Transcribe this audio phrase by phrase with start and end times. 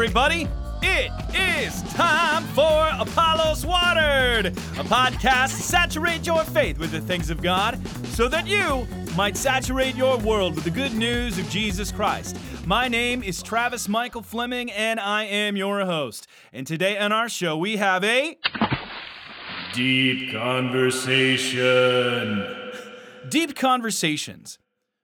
[0.00, 0.48] everybody.
[0.80, 7.28] It is time for Apollos Watered, a podcast to saturate your faith with the things
[7.28, 11.92] of God so that you might saturate your world with the good news of Jesus
[11.92, 12.38] Christ.
[12.64, 16.26] My name is Travis Michael Fleming, and I am your host.
[16.50, 18.38] And today on our show, we have a
[19.74, 22.46] deep conversation.
[23.28, 24.58] Deep conversations.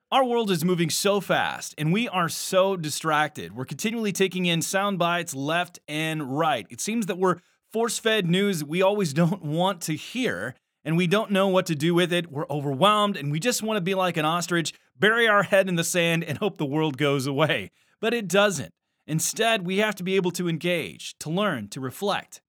[0.09, 3.53] Our world is moving so fast and we are so distracted.
[3.53, 6.65] We're continually taking in sound bites left and right.
[6.69, 7.39] It seems that we're
[7.73, 11.75] force fed news we always don't want to hear and we don't know what to
[11.75, 12.31] do with it.
[12.31, 15.75] We're overwhelmed and we just want to be like an ostrich, bury our head in
[15.75, 17.71] the sand, and hope the world goes away.
[17.99, 18.71] But it doesn't.
[19.07, 22.39] Instead, we have to be able to engage, to learn, to reflect.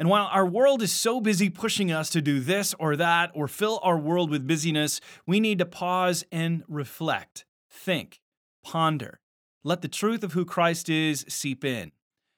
[0.00, 3.46] And while our world is so busy pushing us to do this or that or
[3.46, 8.22] fill our world with busyness, we need to pause and reflect, think,
[8.64, 9.20] ponder.
[9.62, 11.92] Let the truth of who Christ is seep in.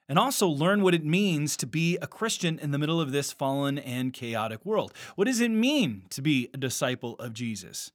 [0.09, 3.33] And also learn what it means to be a Christian in the middle of this
[3.33, 4.92] fallen and chaotic world.
[5.14, 7.92] What does it mean to be a disciple of Jesus?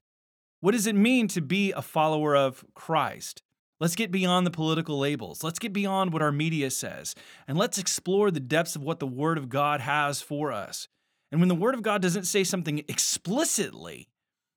[0.61, 3.43] What does it mean to be a follower of Christ?
[3.79, 5.43] Let's get beyond the political labels.
[5.43, 7.13] Let's get beyond what our media says.
[7.47, 10.87] And let's explore the depths of what the Word of God has for us.
[11.31, 14.07] And when the Word of God doesn't say something explicitly,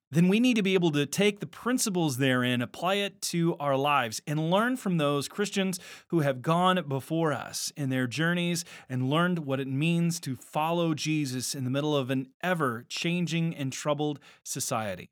[0.09, 3.77] then we need to be able to take the principles therein, apply it to our
[3.77, 9.09] lives, and learn from those Christians who have gone before us in their journeys and
[9.09, 13.71] learned what it means to follow Jesus in the middle of an ever changing and
[13.71, 15.09] troubled society.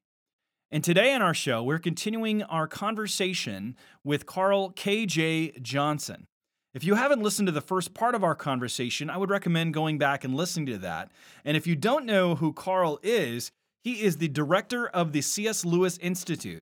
[0.72, 5.53] And today on our show, we're continuing our conversation with Carl K.J.
[5.64, 6.28] Johnson.
[6.76, 9.98] If you haven't listened to the first part of our conversation, I would recommend going
[9.98, 11.11] back and listening to that.
[11.44, 13.50] And if you don't know who Carl is,
[13.84, 15.66] he is the director of the C.S.
[15.66, 16.59] Lewis Institute.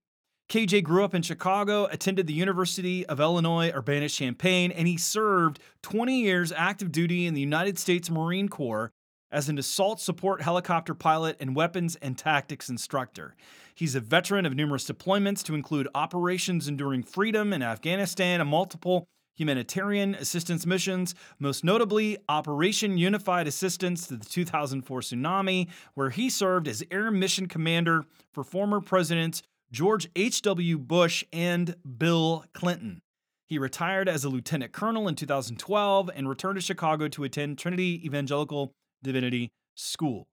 [0.49, 5.59] KJ grew up in Chicago, attended the University of Illinois Urbana Champaign, and he served
[5.81, 8.89] 20 years active duty in the United States Marine Corps
[9.31, 13.35] as an assault support helicopter pilot and weapons and tactics instructor.
[13.75, 19.07] He's a veteran of numerous deployments to include Operations Enduring Freedom in Afghanistan and multiple
[19.35, 26.67] humanitarian assistance missions, most notably Operation Unified Assistance to the 2004 tsunami, where he served
[26.67, 30.77] as Air Mission Commander for former Presidents George H.W.
[30.79, 33.01] Bush and Bill Clinton.
[33.47, 38.01] He retired as a lieutenant colonel in 2012 and returned to Chicago to attend Trinity
[38.05, 40.27] Evangelical Divinity School.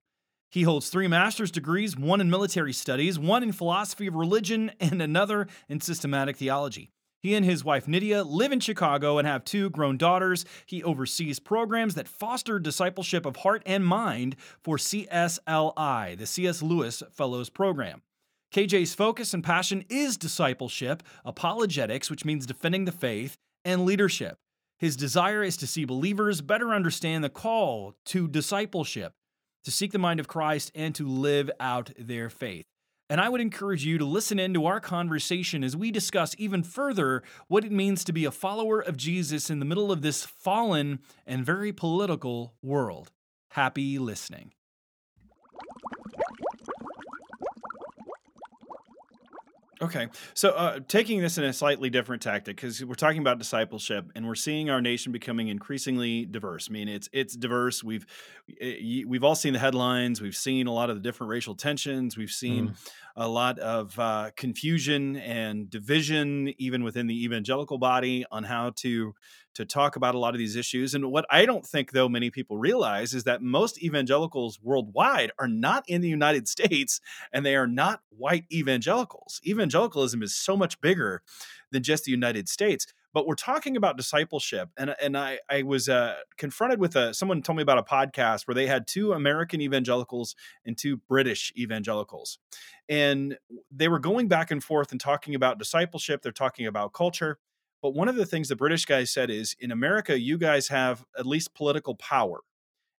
[0.51, 5.03] He holds three master's degrees one in military studies, one in philosophy of religion, and
[5.03, 6.91] another in systematic theology.
[7.25, 10.45] He and his wife Nydia live in Chicago and have two grown daughters.
[10.67, 16.63] He oversees programs that foster discipleship of heart and mind for CSLI, the C.S.
[16.63, 18.03] Lewis Fellows Program.
[18.55, 24.37] KJ's focus and passion is discipleship, apologetics, which means defending the faith, and leadership.
[24.79, 29.15] His desire is to see believers better understand the call to discipleship,
[29.65, 32.67] to seek the mind of Christ, and to live out their faith.
[33.11, 36.63] And I would encourage you to listen in to our conversation as we discuss even
[36.63, 40.25] further what it means to be a follower of Jesus in the middle of this
[40.25, 43.13] fallen and very political world.
[43.51, 44.53] Happy listening.
[49.83, 54.11] Okay, so uh, taking this in a slightly different tactic because we're talking about discipleship
[54.15, 56.69] and we're seeing our nation becoming increasingly diverse.
[56.71, 57.83] I mean, it's it's diverse.
[57.83, 58.07] We've
[58.61, 60.21] eh, we've all seen the headlines.
[60.21, 62.17] We've seen a lot of the different racial tensions.
[62.17, 62.91] We've seen mm.
[63.17, 69.15] A lot of uh, confusion and division, even within the evangelical body, on how to
[69.55, 70.95] to talk about a lot of these issues.
[70.95, 75.47] And what I don't think, though, many people realize is that most evangelicals worldwide are
[75.47, 77.01] not in the United States
[77.33, 79.41] and they are not white evangelicals.
[79.47, 81.23] Evangelicalism is so much bigger
[81.71, 82.87] than just the United States.
[83.15, 87.43] But we're talking about discipleship, and and I I was uh, confronted with a someone
[87.43, 90.35] told me about a podcast where they had two American evangelicals
[90.67, 92.39] and two British evangelicals,
[92.89, 93.39] and
[93.71, 96.23] they were going back and forth and talking about discipleship.
[96.23, 97.39] They're talking about culture,
[97.81, 101.05] but one of the things the British guys said is in America, you guys have
[101.17, 102.41] at least political power,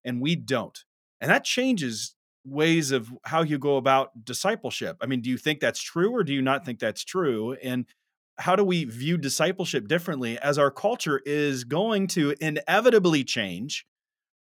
[0.06, 0.86] and we don't.
[1.20, 2.16] And that changes
[2.46, 4.98] ways of how you go about discipleship.
[5.02, 7.54] I mean, do you think that's true or do you not think that's true?
[7.54, 7.86] And
[8.38, 13.86] how do we view discipleship differently as our culture is going to inevitably change?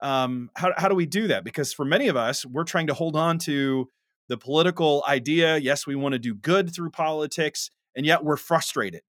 [0.01, 1.43] Um, how, how do we do that?
[1.43, 3.89] Because for many of us, we're trying to hold on to
[4.29, 5.57] the political idea.
[5.57, 9.01] Yes, we want to do good through politics, and yet we're frustrated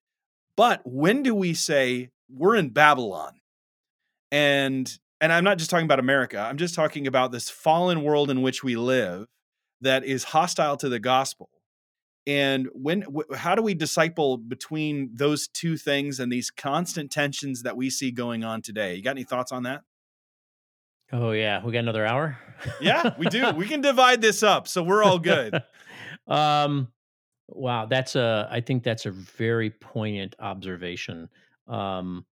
[0.58, 3.34] but when do we say we're in Babylon?
[4.32, 6.40] And and I'm not just talking about America.
[6.40, 9.28] I'm just talking about this fallen world in which we live
[9.82, 11.48] that is hostile to the gospel.
[12.28, 17.62] And when, wh- how do we disciple between those two things and these constant tensions
[17.62, 18.94] that we see going on today?
[18.94, 19.80] You got any thoughts on that?
[21.10, 22.38] Oh yeah, we got another hour.
[22.82, 23.50] yeah, we do.
[23.52, 25.54] We can divide this up, so we're all good.
[26.28, 26.88] um,
[27.48, 28.46] wow, that's a.
[28.50, 31.30] I think that's a very poignant observation.
[31.66, 32.26] Um,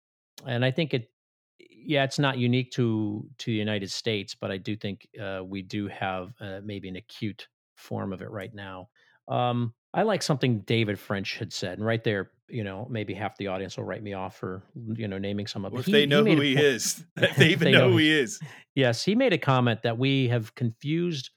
[0.47, 1.11] and I think it.
[1.59, 5.63] Yeah, it's not unique to to the United States, but I do think uh, we
[5.63, 8.91] do have uh, maybe an acute form of it right now.
[9.27, 13.39] Um, I like something David French had said, and right there, you know, maybe half
[13.39, 14.63] the audience will write me off for
[14.93, 15.73] you know naming some of.
[15.73, 17.03] Well, if he, they know who he po- is,
[17.39, 18.39] they even they know, who he is.
[18.75, 21.31] Yes, he made a comment that we have confused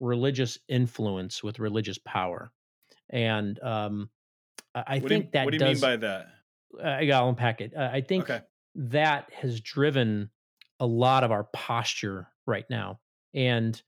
[0.00, 2.52] religious influence with religious power,
[3.08, 4.10] and um,
[4.74, 5.44] I what think you, that.
[5.46, 6.26] What do you does, mean by that?
[6.78, 7.72] Uh, I'll unpack it.
[7.74, 8.42] Uh, I think okay.
[8.74, 10.28] that has driven
[10.78, 13.00] a lot of our posture right now,
[13.32, 13.80] and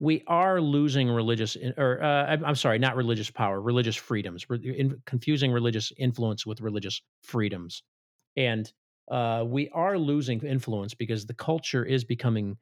[0.00, 4.44] we are losing religious or uh, I'm sorry, not religious power, religious freedoms.
[4.50, 7.82] In, confusing religious influence with religious freedoms,
[8.36, 8.70] and
[9.10, 12.56] uh, we are losing influence because the culture is becoming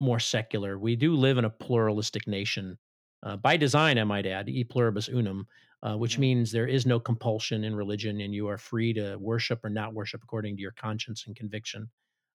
[0.00, 0.78] more secular.
[0.78, 2.78] We do live in a pluralistic nation
[3.22, 5.46] uh, by design, I might add, e pluribus unum,
[5.82, 6.20] uh, which mm-hmm.
[6.20, 9.94] means there is no compulsion in religion, and you are free to worship or not
[9.94, 11.88] worship according to your conscience and conviction.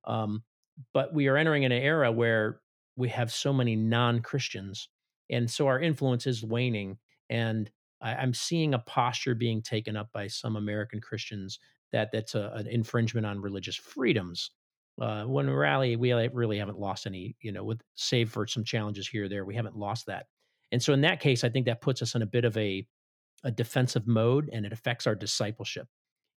[0.06, 0.44] Um,
[0.94, 2.62] but we are entering an era where
[2.96, 4.90] we have so many non-Christians,
[5.30, 6.98] and so our influence is waning.
[7.30, 7.70] And
[8.02, 11.60] I, am seeing a posture being taken up by some American Christians
[11.92, 14.52] that that's a, an infringement on religious freedoms.
[15.00, 18.64] Uh, when we rally, we really haven't lost any, you know, with save for some
[18.64, 20.28] challenges here or there, we haven't lost that.
[20.72, 22.86] And so in that case, I think that puts us in a bit of a
[23.44, 25.88] a defensive mode, and it affects our discipleship.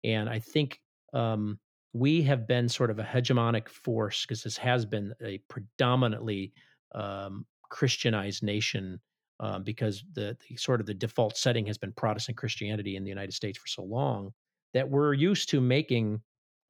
[0.04, 0.80] And I think
[1.12, 1.58] um,
[1.94, 6.52] we have been sort of a hegemonic force because this has been a predominantly
[6.94, 9.00] um, Christianized nation
[9.40, 13.08] um, because the, the, sort of the default setting has been Protestant Christianity in the
[13.08, 14.32] United States for so long
[14.74, 16.20] that we're used to making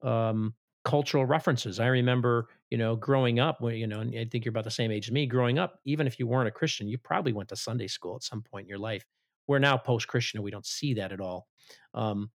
[0.03, 1.79] um, cultural references.
[1.79, 4.71] I remember, you know, growing up, when you know, and I think you're about the
[4.71, 5.25] same age as me.
[5.25, 8.23] Growing up, even if you weren't a Christian, you probably went to Sunday school at
[8.23, 9.03] some point in your life.
[9.47, 11.47] We're now post-Christian, and we don't see that at all.
[11.95, 12.34] Um, uh,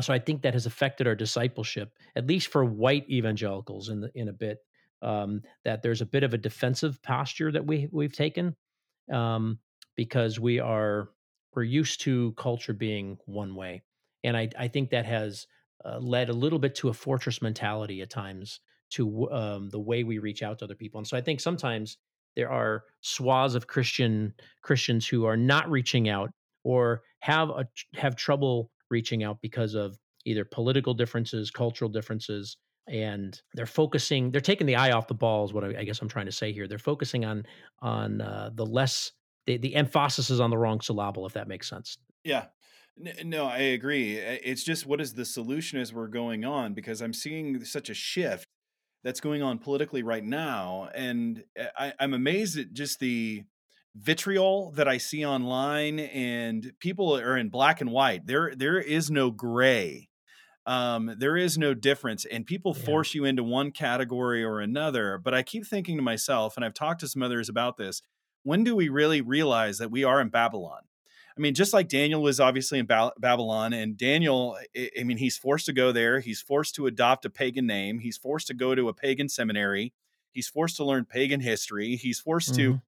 [0.00, 4.10] so I think that has affected our discipleship, at least for white evangelicals in the,
[4.14, 4.58] in a bit.
[5.02, 8.56] Um, that there's a bit of a defensive posture that we we've taken
[9.12, 9.58] um,
[9.96, 11.10] because we are
[11.54, 13.82] we're used to culture being one way,
[14.22, 15.46] and I I think that has
[15.84, 18.60] uh, led a little bit to a fortress mentality at times
[18.90, 20.98] to um, the way we reach out to other people.
[20.98, 21.98] And so I think sometimes
[22.36, 26.30] there are swaths of Christian Christians who are not reaching out
[26.62, 32.56] or have a, have trouble reaching out because of either political differences, cultural differences,
[32.88, 34.30] and they're focusing.
[34.30, 35.44] They're taking the eye off the ball.
[35.44, 36.68] Is what I, I guess I'm trying to say here.
[36.68, 37.44] They're focusing on
[37.80, 39.12] on uh, the less
[39.46, 41.96] the, the emphasis is on the wrong syllable, if that makes sense.
[42.24, 42.46] Yeah.
[43.24, 44.16] No, I agree.
[44.16, 47.94] It's just what is the solution as we're going on because I'm seeing such a
[47.94, 48.46] shift
[49.02, 53.44] that's going on politically right now, and eh, I, I'm amazed at just the
[53.94, 58.26] vitriol that I see online, and people are in black and white.
[58.26, 60.08] There, there is no gray.
[60.66, 62.84] Um, there is no difference, and people yeah.
[62.84, 65.18] force you into one category or another.
[65.18, 68.00] But I keep thinking to myself, and I've talked to some others about this:
[68.44, 70.80] when do we really realize that we are in Babylon?
[71.36, 75.36] I mean, just like Daniel was obviously in ba- Babylon, and Daniel, I mean, he's
[75.36, 76.20] forced to go there.
[76.20, 77.98] He's forced to adopt a pagan name.
[77.98, 79.92] He's forced to go to a pagan seminary.
[80.30, 81.96] He's forced to learn pagan history.
[81.96, 82.74] He's forced mm-hmm.
[82.74, 82.80] to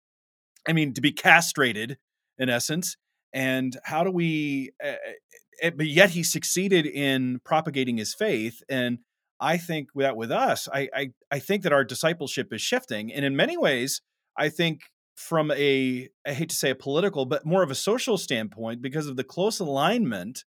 [0.69, 1.99] I mean, to be castrated
[2.39, 2.97] in essence.
[3.33, 8.63] And how do we, uh, but yet he succeeded in propagating his faith.
[8.69, 8.99] And
[9.41, 13.13] I think that with us, I, I, I think that our discipleship is shifting.
[13.13, 14.01] And in many ways,
[14.37, 14.81] I think
[15.15, 19.07] from a, I hate to say a political, but more of a social standpoint, because
[19.07, 20.45] of the close alignment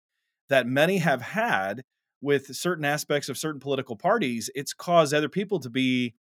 [0.49, 1.83] that many have had
[2.21, 6.15] with certain aspects of certain political parties, it's caused other people to be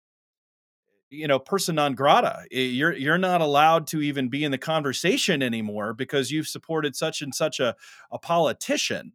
[1.11, 2.45] you know persona non grata.
[2.51, 7.23] You're you're not allowed to even be in the conversation anymore because you've supported such
[7.23, 7.75] and such a,
[8.11, 9.13] a politician.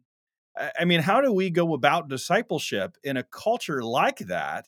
[0.78, 4.66] I mean how do we go about discipleship in a culture like that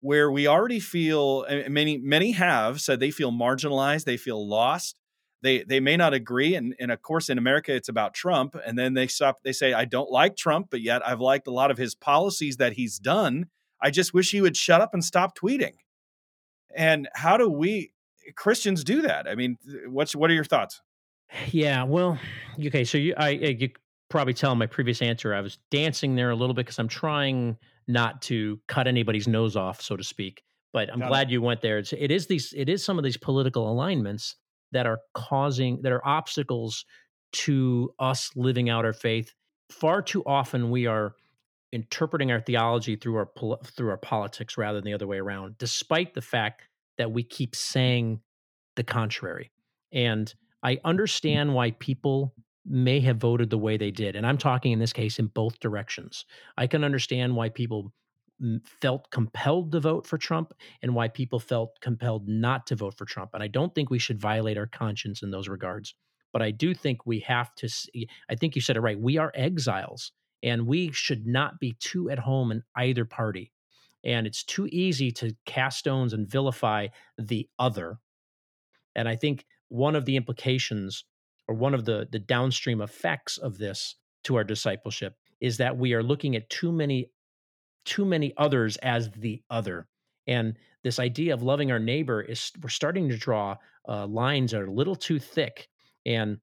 [0.00, 4.98] where we already feel many many have said they feel marginalized they feel lost
[5.40, 8.78] they they may not agree and, and of course in america it's about trump and
[8.78, 11.70] then they stop they say i don't like trump but yet i've liked a lot
[11.70, 13.46] of his policies that he's done.
[13.84, 15.72] I just wish he would shut up and stop tweeting
[16.76, 17.92] and how do we
[18.36, 19.28] Christians do that?
[19.28, 20.80] I mean, what's what are your thoughts?
[21.50, 22.18] Yeah, well,
[22.66, 23.70] okay, so you I eh, you
[24.08, 27.56] probably tell my previous answer I was dancing there a little bit because I'm trying
[27.88, 30.42] not to cut anybody's nose off, so to speak.
[30.72, 31.32] But I'm Got glad it.
[31.32, 31.78] you went there.
[31.78, 34.36] It's, it is these it is some of these political alignments
[34.72, 36.84] that are causing that are obstacles
[37.32, 39.34] to us living out our faith.
[39.70, 41.14] Far too often we are
[41.72, 43.30] interpreting our theology through our
[43.64, 46.62] through our politics rather than the other way around, despite the fact
[46.98, 48.20] that we keep saying
[48.76, 49.50] the contrary.
[49.92, 50.80] And I mm.
[50.84, 54.14] understand why people may have voted the way they did.
[54.14, 56.24] And I'm talking in this case in both directions.
[56.56, 57.92] I can understand why people
[58.80, 60.52] felt compelled to vote for Trump
[60.82, 63.30] and why people felt compelled not to vote for Trump.
[63.34, 65.94] And I don't think we should violate our conscience in those regards.
[66.32, 68.98] But I do think we have to see, I think you said it right.
[68.98, 70.12] We are exiles
[70.42, 73.52] and we should not be too at home in either party.
[74.04, 77.98] And it's too easy to cast stones and vilify the other.
[78.96, 81.04] And I think one of the implications
[81.48, 85.94] or one of the, the downstream effects of this to our discipleship is that we
[85.94, 87.10] are looking at too many
[87.84, 89.88] too many others as the other
[90.28, 93.56] and this idea of loving our neighbor is we're starting to draw
[93.88, 95.68] uh, lines that are a little too thick
[96.06, 96.38] and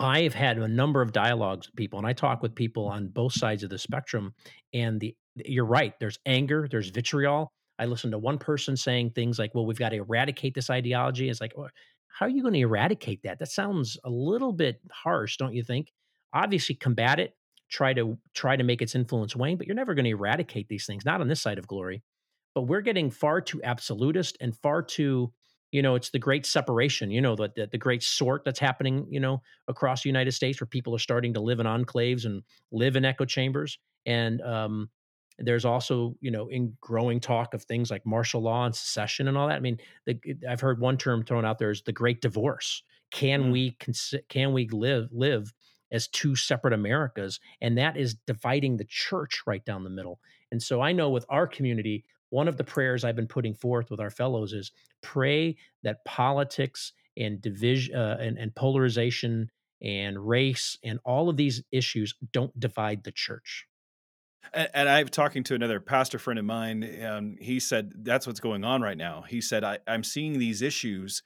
[0.00, 3.32] i've had a number of dialogues with people and i talk with people on both
[3.32, 4.32] sides of the spectrum
[4.72, 5.14] and the
[5.44, 9.66] you're right there's anger there's vitriol i listened to one person saying things like well
[9.66, 11.68] we've got to eradicate this ideology it's like well,
[12.18, 13.38] how are you going to eradicate that?
[13.38, 15.92] That sounds a little bit harsh, don't you think?
[16.32, 17.34] Obviously, combat it,
[17.70, 20.84] try to try to make its influence wane, but you're never going to eradicate these
[20.84, 22.02] things, not on this side of glory.
[22.56, 25.32] But we're getting far too absolutist and far too,
[25.70, 29.06] you know, it's the great separation, you know, the, the, the great sort that's happening,
[29.10, 32.42] you know, across the United States where people are starting to live in enclaves and
[32.72, 33.78] live in echo chambers.
[34.06, 34.88] And um,
[35.38, 39.36] there's also, you know, in growing talk of things like martial law and secession and
[39.36, 39.56] all that.
[39.56, 42.82] I mean, the, I've heard one term thrown out there is the Great Divorce.
[43.10, 43.52] Can mm.
[43.52, 45.52] we cons- can we live live
[45.92, 47.40] as two separate Americas?
[47.60, 50.18] And that is dividing the church right down the middle.
[50.50, 53.90] And so I know with our community, one of the prayers I've been putting forth
[53.90, 59.50] with our fellows is pray that politics and division uh, and, and polarization
[59.82, 63.66] and race and all of these issues don't divide the church.
[64.52, 68.40] And, and I'm talking to another pastor friend of mine, and he said that's what's
[68.40, 69.24] going on right now.
[69.28, 71.22] He said I, I'm seeing these issues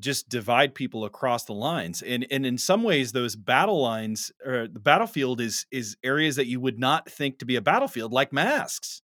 [0.00, 4.66] just divide people across the lines and and in some ways those battle lines or
[4.66, 8.32] the battlefield is is areas that you would not think to be a battlefield like
[8.32, 9.02] masks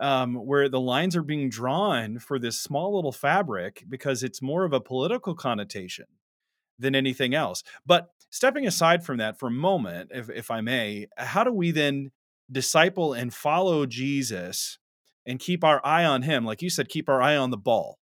[0.00, 4.64] um, where the lines are being drawn for this small little fabric because it's more
[4.64, 6.06] of a political connotation
[6.78, 11.06] than anything else but stepping aside from that for a moment if, if i may
[11.16, 12.10] how do we then
[12.50, 14.78] disciple and follow Jesus
[15.26, 16.44] and keep our eye on him.
[16.44, 17.98] Like you said, keep our eye on the ball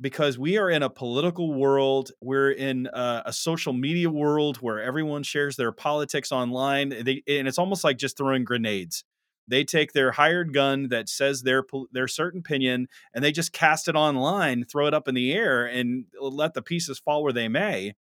[0.00, 2.10] because we are in a political world.
[2.20, 6.90] We're in a, a social media world where everyone shares their politics online.
[6.90, 9.04] They, and it's almost like just throwing grenades.
[9.50, 13.88] They take their hired gun that says their their certain opinion and they just cast
[13.88, 17.48] it online, throw it up in the air, and let the pieces fall where they
[17.48, 17.94] may.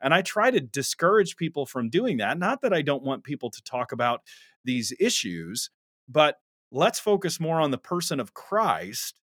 [0.00, 2.38] And I try to discourage people from doing that.
[2.38, 4.22] Not that I don't want people to talk about
[4.64, 5.70] these issues,
[6.08, 6.36] but
[6.72, 9.20] let's focus more on the person of Christ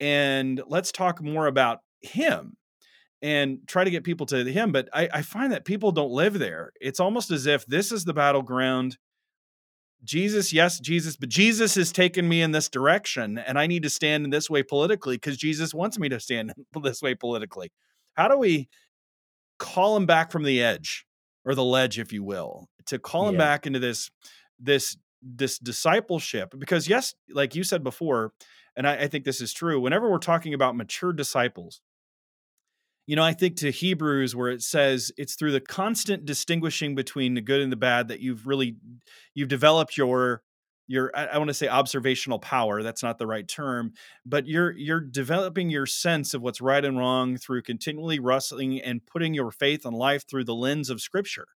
[0.00, 2.56] and let's talk more about him
[3.22, 4.72] and try to get people to him.
[4.72, 6.72] But I, I, find that people don't live there.
[6.80, 8.98] It's almost as if this is the battleground.
[10.04, 13.90] Jesus, yes, Jesus, but Jesus has taken me in this direction, and I need to
[13.90, 17.72] stand in this way politically because Jesus wants me to stand this way politically.
[18.14, 18.68] How do we
[19.58, 21.06] call him back from the edge
[21.44, 24.10] or the ledge, if you will, to call him back into this
[24.60, 28.32] this this discipleship because yes like you said before
[28.76, 31.80] and I, I, think this is true whenever we're talking about mature disciples
[33.06, 37.34] you know i think to hebrews where it says it's through the constant distinguishing between
[37.34, 38.76] the good and the bad that you've really
[39.34, 40.42] you've developed your
[40.86, 43.92] your i, I want to say observational power that's not the right term
[44.24, 49.04] but you're you're developing your sense of what's right and wrong through continually wrestling and
[49.04, 51.48] putting your faith and life through the lens of scripture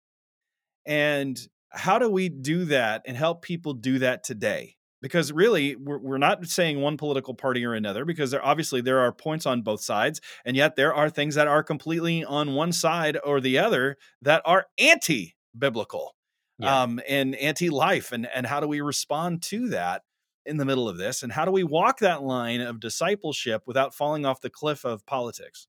[0.86, 1.38] and
[1.70, 4.76] how do we do that and help people do that today?
[5.02, 9.00] Because really, we're, we're not saying one political party or another, because there, obviously there
[9.00, 12.72] are points on both sides, and yet there are things that are completely on one
[12.72, 16.14] side or the other that are anti biblical
[16.58, 16.82] yeah.
[16.82, 18.10] um, and anti life.
[18.12, 20.02] And, and how do we respond to that?
[20.48, 23.92] in the middle of this and how do we walk that line of discipleship without
[23.92, 25.66] falling off the cliff of politics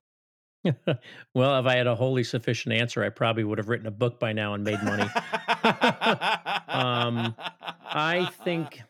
[1.33, 4.19] well, if I had a wholly sufficient answer, I probably would have written a book
[4.19, 5.03] by now and made money.
[6.67, 7.35] um,
[7.83, 8.81] I think.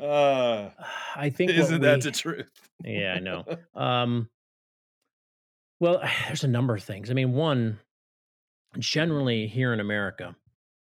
[0.00, 0.70] Uh,
[1.14, 1.50] I think.
[1.50, 2.50] Isn't that the truth?
[2.84, 3.44] yeah, I know.
[3.74, 4.28] Um,
[5.78, 7.10] well, there's a number of things.
[7.10, 7.78] I mean, one,
[8.78, 10.36] generally here in America,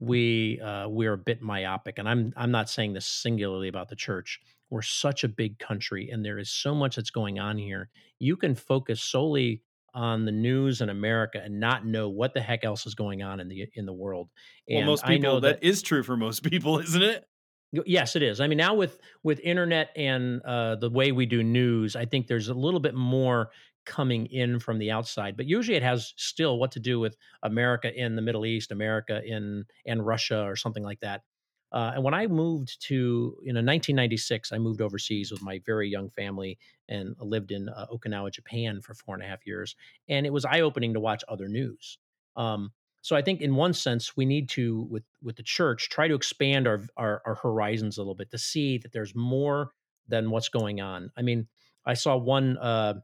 [0.00, 3.96] we uh, we're a bit myopic, and I'm I'm not saying this singularly about the
[3.96, 4.40] church.
[4.70, 7.88] We're such a big country, and there is so much that's going on here.
[8.18, 9.62] You can focus solely
[9.94, 13.40] on the news in America and not know what the heck else is going on
[13.40, 14.28] in the in the world.
[14.68, 17.24] And well, most people, I know that, that is true for most people, isn't it?
[17.72, 18.40] Yes, it is.
[18.40, 22.26] I mean, now with with internet and uh, the way we do news, I think
[22.26, 23.50] there's a little bit more
[23.84, 25.36] coming in from the outside.
[25.36, 29.22] But usually, it has still what to do with America in the Middle East, America
[29.22, 31.22] in and Russia, or something like that.
[31.70, 35.90] Uh, and when I moved to, you know, 1996, I moved overseas with my very
[35.90, 36.58] young family
[36.88, 39.76] and lived in uh, Okinawa, Japan for four and a half years.
[40.08, 41.98] And it was eye opening to watch other news.
[42.36, 46.08] Um, so I think in one sense, we need to, with, with the church, try
[46.08, 49.70] to expand our, our, our horizons a little bit to see that there's more
[50.08, 51.10] than what's going on.
[51.16, 51.46] I mean,
[51.86, 52.94] I saw one, uh,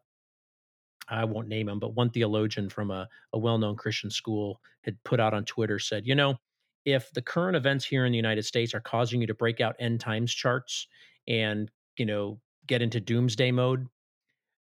[1.08, 4.96] I won't name him, but one theologian from a, a well known Christian school had
[5.04, 6.36] put out on Twitter said, you know,
[6.84, 9.76] if the current events here in the United States are causing you to break out
[9.78, 10.86] end times charts
[11.28, 13.86] and, you know, get into doomsday mode,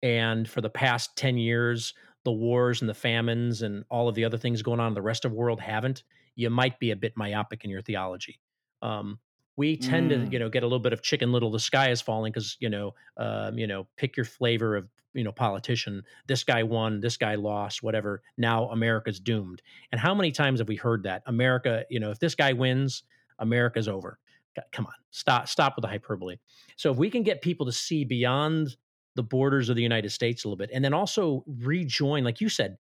[0.02, 1.92] and for the past 10 years,
[2.25, 5.02] the wars and the famines and all of the other things going on in the
[5.02, 6.02] rest of the world haven't,
[6.34, 8.40] you might be a bit myopic in your theology.
[8.82, 9.18] Um,
[9.56, 10.26] we tend mm.
[10.26, 12.56] to, you know, get a little bit of chicken little, the sky is falling because,
[12.60, 17.00] you know, um, you know, pick your flavor of you know politician this guy won
[17.00, 21.22] this guy lost whatever now america's doomed and how many times have we heard that
[21.26, 23.04] america you know if this guy wins
[23.38, 24.18] america's over
[24.70, 26.37] come on stop stop with the hyperbole
[26.76, 28.76] so if we can get people to see beyond
[29.18, 32.48] the borders of the united states a little bit and then also rejoin like you
[32.48, 32.76] said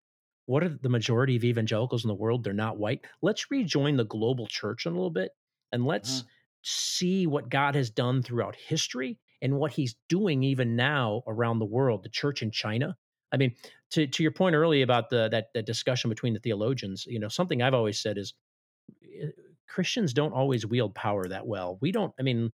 [0.46, 4.04] what are the majority of evangelicals in the world they're not white let's rejoin the
[4.04, 5.32] global church in a little bit
[5.72, 6.28] and let's uh-huh.
[6.62, 11.64] see what god has done throughout history and what he's doing even now around the
[11.64, 12.96] world, the church in China.
[13.32, 13.54] I mean,
[13.90, 17.28] to to your point earlier about the that that discussion between the theologians, you know,
[17.28, 18.34] something I've always said is
[19.04, 19.28] eh,
[19.68, 21.78] Christians don't always wield power that well.
[21.80, 22.12] We don't.
[22.18, 22.50] I mean,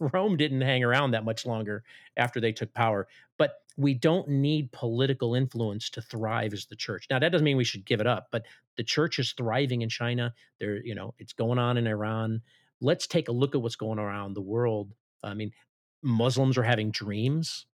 [0.00, 1.82] Rome didn't hang around that much longer
[2.16, 7.06] after they took power, but we don't need political influence to thrive as the church.
[7.10, 8.44] Now that doesn't mean we should give it up, but
[8.76, 10.34] the church is thriving in China.
[10.60, 12.42] There, you know, it's going on in Iran.
[12.80, 14.92] Let's take a look at what's going around the world.
[15.22, 15.52] I mean,
[16.02, 17.66] Muslims are having dreams.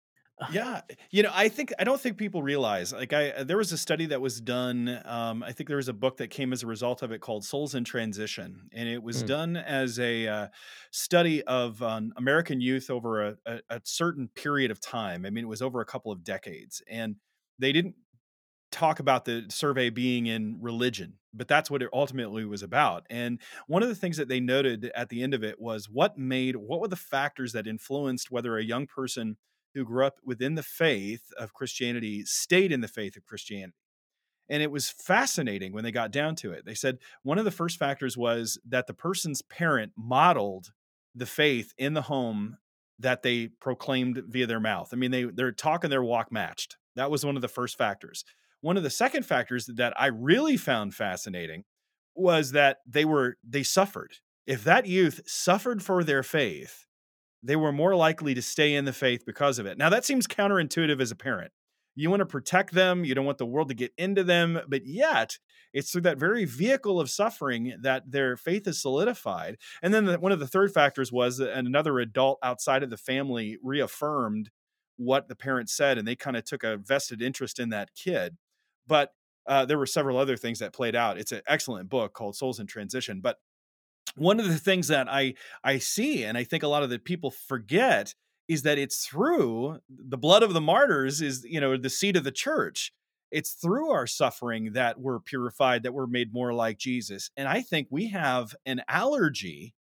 [0.51, 2.91] Yeah, you know, I think I don't think people realize.
[2.91, 4.99] Like, I there was a study that was done.
[5.05, 7.45] Um, I think there was a book that came as a result of it called
[7.45, 9.27] "Souls in Transition," and it was mm.
[9.27, 10.47] done as a uh,
[10.91, 15.25] study of um, American youth over a, a, a certain period of time.
[15.25, 17.17] I mean, it was over a couple of decades, and
[17.59, 17.95] they didn't
[18.71, 23.05] talk about the survey being in religion, but that's what it ultimately was about.
[23.09, 26.17] And one of the things that they noted at the end of it was what
[26.17, 29.37] made, what were the factors that influenced whether a young person
[29.73, 33.77] who grew up within the faith of Christianity stayed in the faith of Christianity.
[34.49, 36.65] And it was fascinating when they got down to it.
[36.65, 40.73] They said one of the first factors was that the person's parent modeled
[41.15, 42.57] the faith in the home
[42.99, 44.89] that they proclaimed via their mouth.
[44.91, 46.77] I mean, they their talk and their walk matched.
[46.95, 48.23] That was one of the first factors.
[48.61, 51.63] One of the second factors that I really found fascinating
[52.15, 54.13] was that they were they suffered.
[54.45, 56.85] If that youth suffered for their faith,
[57.43, 59.77] they were more likely to stay in the faith because of it.
[59.77, 61.51] Now that seems counterintuitive as a parent.
[61.95, 64.85] You want to protect them, you don't want the world to get into them, but
[64.85, 65.37] yet
[65.73, 69.57] it's through that very vehicle of suffering that their faith is solidified.
[69.83, 72.97] And then the, one of the third factors was that another adult outside of the
[72.97, 74.49] family reaffirmed
[74.97, 78.37] what the parents said and they kind of took a vested interest in that kid.
[78.87, 79.11] But
[79.45, 81.17] uh, there were several other things that played out.
[81.17, 83.19] It's an excellent book called Souls in Transition.
[83.21, 83.37] But
[84.15, 86.99] one of the things that I I see, and I think a lot of the
[86.99, 88.13] people forget,
[88.47, 92.23] is that it's through the blood of the martyrs is you know the seed of
[92.23, 92.93] the church.
[93.31, 97.31] It's through our suffering that we're purified, that we're made more like Jesus.
[97.35, 99.73] And I think we have an allergy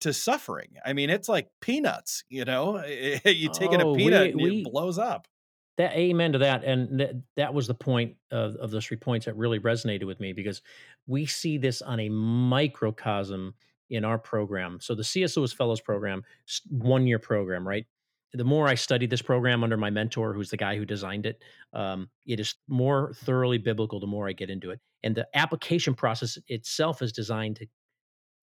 [0.00, 0.76] to suffering.
[0.82, 2.82] I mean, it's like peanuts, you know.
[2.86, 5.28] you take oh, in a oh, peanut we, and we, it blows up
[5.76, 9.26] that amen to that and that, that was the point of, of those three points
[9.26, 10.62] that really resonated with me because
[11.06, 13.54] we see this on a microcosm
[13.90, 16.22] in our program so the cs lewis fellows program
[16.70, 17.86] one year program right
[18.32, 21.42] the more i studied this program under my mentor who's the guy who designed it
[21.72, 25.94] um, it is more thoroughly biblical the more i get into it and the application
[25.94, 27.66] process itself is designed to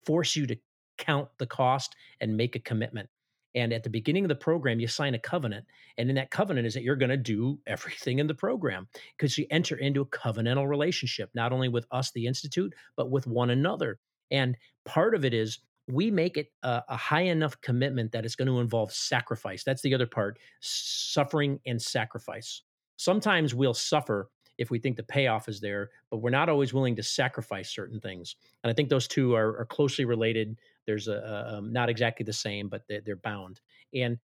[0.05, 0.57] force you to
[0.97, 3.09] count the cost and make a commitment
[3.55, 5.65] and at the beginning of the program, you sign a covenant.
[5.97, 9.37] And in that covenant is that you're going to do everything in the program because
[9.37, 13.49] you enter into a covenantal relationship, not only with us, the Institute, but with one
[13.49, 13.99] another.
[14.31, 18.35] And part of it is we make it a, a high enough commitment that it's
[18.35, 19.63] going to involve sacrifice.
[19.63, 22.61] That's the other part suffering and sacrifice.
[22.97, 26.95] Sometimes we'll suffer if we think the payoff is there, but we're not always willing
[26.97, 28.35] to sacrifice certain things.
[28.63, 30.59] And I think those two are, are closely related.
[30.85, 33.61] There's a, a um, not exactly the same, but they're, they're bound.
[33.93, 34.19] And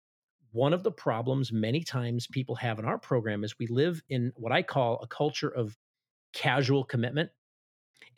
[0.52, 4.32] one of the problems many times people have in our program is we live in
[4.36, 5.76] what I call a culture of
[6.32, 7.30] casual commitment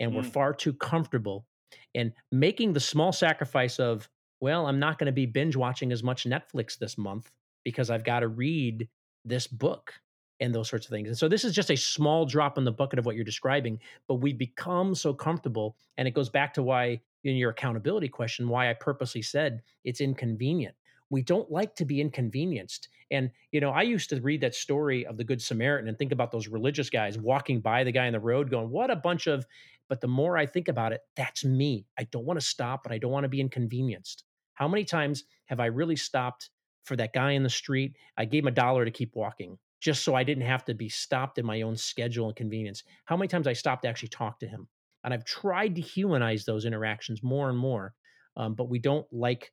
[0.01, 0.17] and mm.
[0.17, 1.47] we're far too comfortable
[1.95, 4.09] and making the small sacrifice of
[4.41, 7.31] well i'm not going to be binge watching as much netflix this month
[7.65, 8.89] because i've got to read
[9.25, 9.95] this book
[10.41, 12.73] and those sorts of things and so this is just a small drop in the
[12.73, 16.63] bucket of what you're describing but we become so comfortable and it goes back to
[16.63, 20.75] why in your accountability question why i purposely said it's inconvenient
[21.11, 25.07] we don't like to be inconvenienced and you know i used to read that story
[25.07, 28.13] of the good samaritan and think about those religious guys walking by the guy in
[28.13, 29.47] the road going what a bunch of
[29.89, 31.87] but the more I think about it, that's me.
[31.99, 34.25] I don't want to stop and I don't want to be inconvenienced.
[34.55, 36.51] How many times have I really stopped
[36.85, 37.97] for that guy in the street?
[38.17, 40.89] I gave him a dollar to keep walking just so I didn't have to be
[40.89, 42.85] stopped in my own schedule and convenience.
[43.05, 44.67] How many times I stopped to actually talk to him?
[45.03, 47.93] And I've tried to humanize those interactions more and more,
[48.37, 49.53] um, but we don't like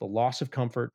[0.00, 0.92] the loss of comfort.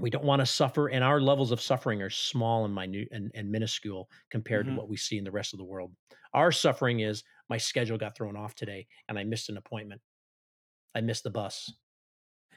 [0.00, 3.32] We don't want to suffer, and our levels of suffering are small and minute and,
[3.34, 4.76] and minuscule compared mm-hmm.
[4.76, 5.92] to what we see in the rest of the world.
[6.34, 10.00] Our suffering is my schedule got thrown off today and I missed an appointment.
[10.94, 11.72] I missed the bus.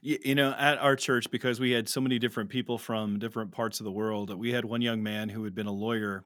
[0.04, 3.80] You know, at our church, because we had so many different people from different parts
[3.80, 6.26] of the world, we had one young man who had been a lawyer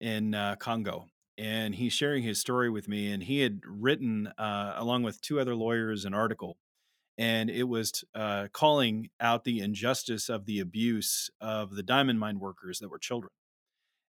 [0.00, 1.06] in uh, Congo.
[1.36, 3.12] And he's sharing his story with me.
[3.12, 6.56] And he had written, uh, along with two other lawyers, an article.
[7.20, 12.38] And it was uh, calling out the injustice of the abuse of the diamond mine
[12.38, 13.30] workers that were children.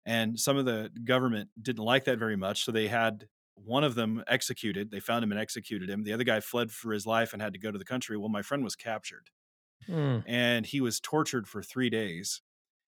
[0.05, 2.65] And some of the government didn't like that very much.
[2.65, 4.91] So they had one of them executed.
[4.91, 6.05] They found him and executed him.
[6.05, 8.19] The other guy fled for his life and had to go to the country.
[8.19, 9.31] Well, my friend was captured
[9.89, 10.23] mm.
[10.27, 12.43] and he was tortured for three days.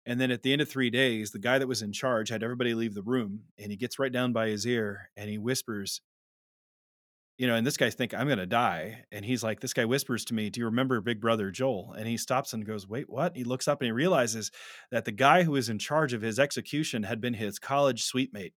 [0.05, 2.43] And then at the end of three days, the guy that was in charge had
[2.43, 6.01] everybody leave the room and he gets right down by his ear and he whispers,
[7.41, 9.03] you know, and this guy's think I'm going to die.
[9.11, 11.95] And he's like, this guy whispers to me, do you remember big brother Joel?
[11.97, 13.35] And he stops and goes, wait, what?
[13.35, 14.51] He looks up and he realizes
[14.91, 18.31] that the guy who was in charge of his execution had been his college suite
[18.31, 18.53] mate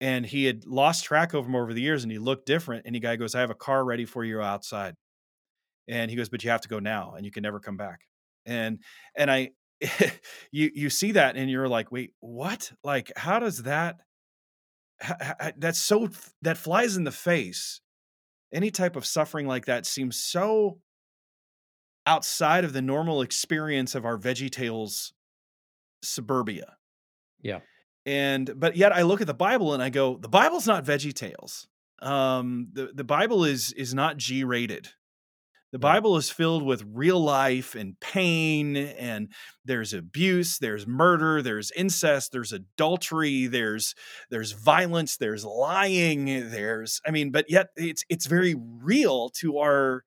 [0.00, 2.94] and he had lost track of him over the years and he looked different and
[2.94, 4.96] the guy goes i have a car ready for you outside
[5.86, 8.00] and he goes but you have to go now and you can never come back
[8.44, 8.80] and
[9.16, 9.50] and i
[10.50, 14.00] you you see that and you're like wait what like how does that
[15.56, 16.08] that's so
[16.42, 17.80] that flies in the face
[18.52, 20.78] any type of suffering like that seems so
[22.06, 25.12] outside of the normal experience of our veggie tales
[26.02, 26.76] suburbia
[27.40, 27.60] yeah
[28.06, 31.14] and but yet I look at the Bible and I go, the Bible's not Veggie
[31.14, 31.66] Tales.
[32.02, 34.88] Um, the the Bible is is not G rated.
[35.74, 39.32] The Bible is filled with real life and pain, and
[39.64, 43.96] there's abuse, there's murder, there's incest, there's adultery, there's
[44.30, 50.04] there's violence, there's lying, there's I mean, but yet it's it's very real to our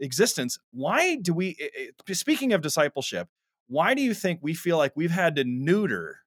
[0.00, 0.56] existence.
[0.72, 1.54] Why do we?
[1.60, 3.28] Eh, eh, speaking of discipleship,
[3.68, 6.20] why do you think we feel like we've had to neuter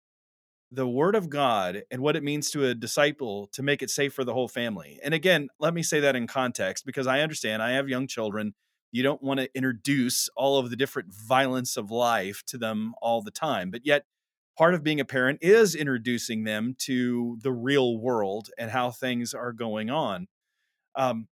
[0.69, 4.13] the word of God and what it means to a disciple to make it safe
[4.13, 4.99] for the whole family.
[5.03, 8.53] And again, let me say that in context because I understand I have young children.
[8.93, 13.23] You don't want to introduce all of the different violence of life to them all
[13.23, 13.71] the time.
[13.71, 14.05] But yet,
[14.55, 19.33] part of being a parent is introducing them to the real world and how things
[19.33, 20.27] are going on.
[20.95, 21.27] Um,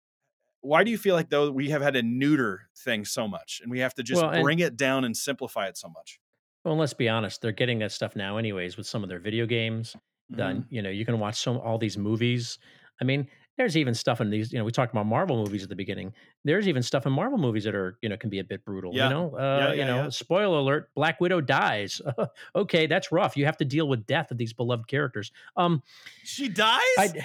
[0.61, 3.71] why do you feel like though we have had to neuter things so much and
[3.71, 6.19] we have to just well, bring it down and simplify it so much?
[6.63, 9.47] Well, let's be honest, they're getting that stuff now anyways with some of their video
[9.47, 9.95] games.
[10.35, 10.75] Done, mm-hmm.
[10.75, 12.59] you know, you can watch some all these movies.
[13.01, 15.69] I mean, there's even stuff in these, you know, we talked about Marvel movies at
[15.69, 16.13] the beginning.
[16.45, 18.93] There's even stuff in Marvel movies that are, you know, can be a bit brutal.
[18.93, 19.05] Yeah.
[19.05, 22.01] You know, uh, yeah, yeah, you know, spoiler alert: Black Widow dies.
[22.55, 23.35] okay, that's rough.
[23.35, 25.31] You have to deal with death of these beloved characters.
[25.55, 25.81] Um,
[26.23, 26.81] she dies.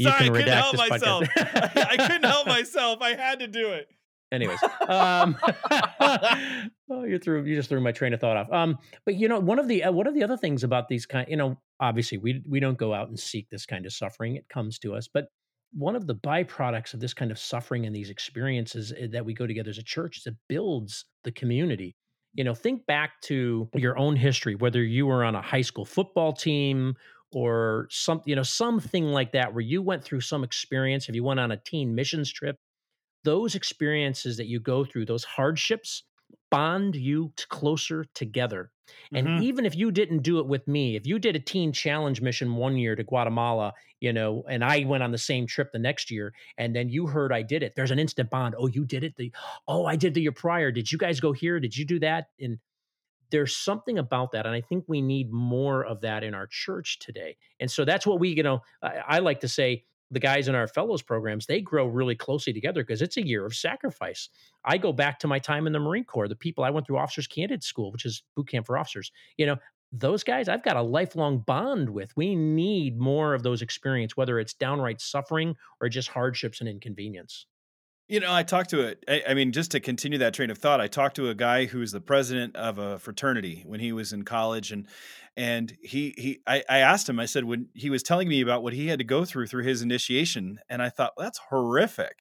[0.00, 1.28] Sorry, I couldn't help myself.
[1.36, 3.02] I couldn't help myself.
[3.02, 3.88] I had to do it.
[4.32, 5.36] Anyways, um,
[6.00, 8.50] oh, you threw you just threw my train of thought off.
[8.50, 11.04] Um, but you know, one of the uh, one of the other things about these
[11.04, 14.36] kind, you know, obviously we we don't go out and seek this kind of suffering;
[14.36, 15.06] it comes to us.
[15.12, 15.26] But
[15.74, 19.34] one of the byproducts of this kind of suffering and these experiences eh, that we
[19.34, 21.94] go together as a church is it builds the community.
[22.34, 25.84] You know, think back to your own history, whether you were on a high school
[25.84, 26.94] football team
[27.32, 31.08] or some, you know, something like that, where you went through some experience.
[31.08, 32.56] If you went on a teen missions trip,
[33.24, 36.04] those experiences that you go through, those hardships,
[36.50, 38.70] bond you closer together.
[39.14, 39.42] And mm-hmm.
[39.42, 42.56] even if you didn't do it with me, if you did a teen challenge mission
[42.56, 46.10] one year to Guatemala, you know, and I went on the same trip the next
[46.10, 48.54] year, and then you heard I did it, there's an instant bond.
[48.58, 49.16] Oh, you did it.
[49.16, 49.32] The
[49.66, 50.70] oh, I did the year prior.
[50.70, 51.58] Did you guys go here?
[51.60, 52.26] Did you do that?
[52.38, 52.58] And
[53.30, 56.98] there's something about that, and I think we need more of that in our church
[56.98, 57.36] today.
[57.60, 60.54] And so that's what we, you know, I, I like to say the guys in
[60.54, 64.28] our fellows programs, they grow really closely together because it's a year of sacrifice.
[64.64, 66.98] I go back to my time in the Marine Corps, the people I went through
[66.98, 69.10] officers candidate school, which is boot camp for officers.
[69.38, 69.56] You know,
[69.90, 72.12] those guys I've got a lifelong bond with.
[72.14, 77.46] We need more of those experience, whether it's downright suffering or just hardships and inconvenience.
[78.08, 79.04] You know, I talked to it.
[79.08, 81.66] I, I, mean, just to continue that train of thought, I talked to a guy
[81.66, 84.86] who's the president of a fraternity when he was in college, and
[85.36, 87.18] and he he I, I asked him.
[87.18, 89.64] I said when he was telling me about what he had to go through through
[89.64, 92.18] his initiation, and I thought well, that's horrific.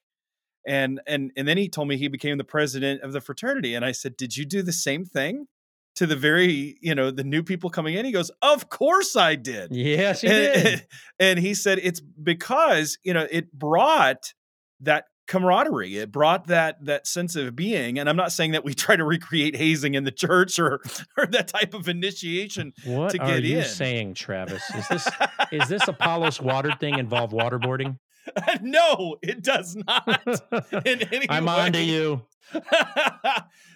[0.65, 3.83] And and and then he told me he became the president of the fraternity, and
[3.83, 5.47] I said, did you do the same thing?
[5.95, 9.35] to the very you know the new people coming in he goes of course i
[9.35, 10.87] did yes he and, did
[11.19, 14.33] and he said it's because you know it brought
[14.79, 15.97] that camaraderie.
[15.97, 17.97] It brought that that sense of being.
[17.97, 20.81] And I'm not saying that we try to recreate hazing in the church or
[21.17, 23.63] or that type of initiation what to get are you in.
[23.63, 24.61] saying, Travis?
[24.75, 25.07] Is this
[25.51, 27.97] is this Apollos Watered thing involve waterboarding?
[28.61, 30.41] no, it does not.
[30.85, 31.51] In any I'm way.
[31.51, 32.23] on to you.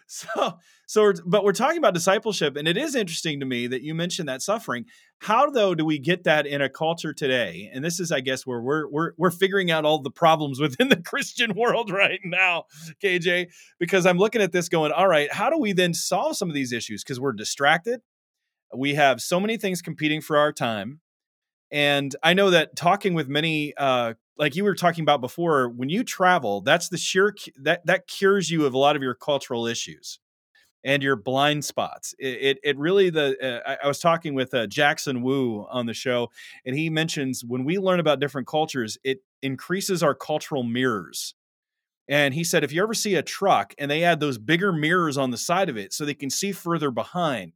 [0.08, 0.28] so
[0.88, 3.96] so we're, but we're talking about discipleship and it is interesting to me that you
[3.96, 4.86] mentioned that suffering
[5.20, 8.46] how though do we get that in a culture today and this is i guess
[8.46, 12.66] where we're we're, we're figuring out all the problems within the christian world right now
[13.02, 13.48] kj
[13.80, 16.56] because i'm looking at this going all right how do we then solve some of
[16.56, 18.02] these issues because we're distracted
[18.76, 21.00] we have so many things competing for our time
[21.72, 25.90] and i know that talking with many uh, like you were talking about before when
[25.90, 29.66] you travel that's the sheer that that cures you of a lot of your cultural
[29.66, 30.20] issues
[30.86, 32.14] and your blind spots.
[32.20, 35.88] It it, it really the uh, I, I, was talking with uh, jackson wu on
[35.88, 36.30] the show
[36.66, 41.34] and he mentions when we learn about different cultures it increases our cultural mirrors.
[42.08, 45.18] And he said if you ever see a truck and they add those bigger mirrors
[45.18, 47.54] on the side of it so they can see further behind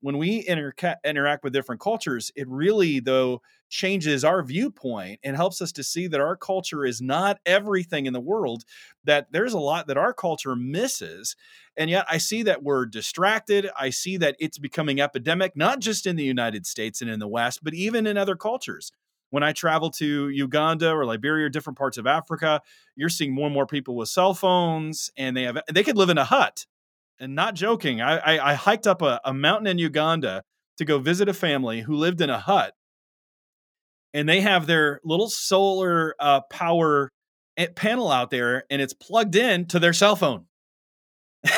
[0.00, 5.60] when we interca- interact with different cultures, it really, though, changes our viewpoint and helps
[5.60, 8.64] us to see that our culture is not everything in the world,
[9.04, 11.36] that there's a lot that our culture misses.
[11.76, 13.68] And yet I see that we're distracted.
[13.78, 17.28] I see that it's becoming epidemic, not just in the United States and in the
[17.28, 18.92] West, but even in other cultures.
[19.30, 22.62] When I travel to Uganda or Liberia or different parts of Africa,
[22.96, 26.08] you're seeing more and more people with cell phones and they have they could live
[26.08, 26.64] in a hut
[27.20, 28.00] and not joking.
[28.00, 30.42] I, I, I hiked up a, a mountain in Uganda
[30.78, 32.74] to go visit a family who lived in a hut,
[34.14, 37.10] and they have their little solar uh, power
[37.56, 40.46] eh, panel out there, and it's plugged in to their cell phone.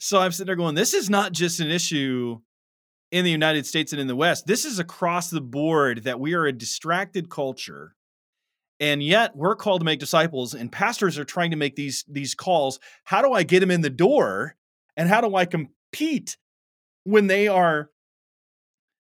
[0.00, 2.38] so I'm sitting there going, this is not just an issue
[3.10, 4.46] in the United States and in the West.
[4.46, 7.94] This is across the board that we are a distracted culture.
[8.80, 12.34] And yet we're called to make disciples, and pastors are trying to make these, these
[12.34, 12.80] calls.
[13.04, 14.56] How do I get them in the door?
[14.96, 16.36] And how do I compete
[17.04, 17.90] when they are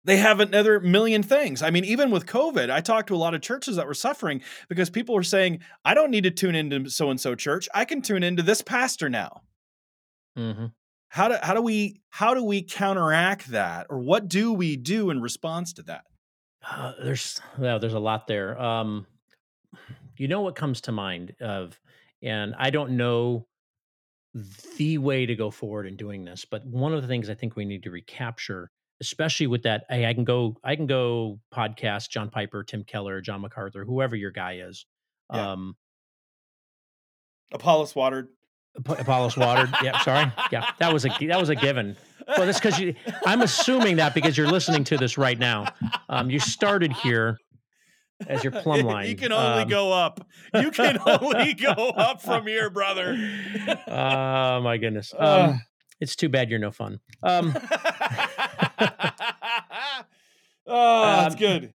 [0.06, 1.62] they have another million things.
[1.62, 4.40] I mean, even with COVID, I talked to a lot of churches that were suffering
[4.68, 7.68] because people were saying, I don't need to tune into so and so church.
[7.74, 9.42] I can tune into this pastor now.
[10.38, 10.66] Mm-hmm.
[11.08, 15.10] How do how do we how do we counteract that, or what do we do
[15.10, 16.04] in response to that?
[16.68, 18.60] Uh, there's well, there's a lot there.
[18.60, 19.06] Um,
[20.16, 21.80] you know what comes to mind of,
[22.22, 23.46] and I don't know
[24.76, 26.44] the way to go forward in doing this.
[26.44, 28.70] But one of the things I think we need to recapture,
[29.00, 33.20] especially with that, hey, I can go, I can go podcast John Piper, Tim Keller,
[33.20, 34.86] John MacArthur, whoever your guy is.
[35.32, 35.52] Yeah.
[35.52, 35.76] Um,
[37.52, 38.28] Apollos Watered.
[38.76, 39.70] Apollos Watered.
[39.82, 40.30] yeah, sorry.
[40.52, 41.96] Yeah, that was a that was a given.
[42.28, 42.94] Well, that's because you.
[43.24, 45.66] I'm assuming that because you're listening to this right now.
[46.08, 47.38] Um, you started here
[48.26, 49.08] as your plumb line.
[49.08, 50.26] you can only um, go up.
[50.54, 53.16] You can only go up from here, brother.
[53.86, 55.12] oh my goodness.
[55.26, 55.60] Um,
[55.98, 57.00] it's too bad you're no fun.
[57.22, 57.52] Um,
[60.66, 61.72] oh, that's um, good.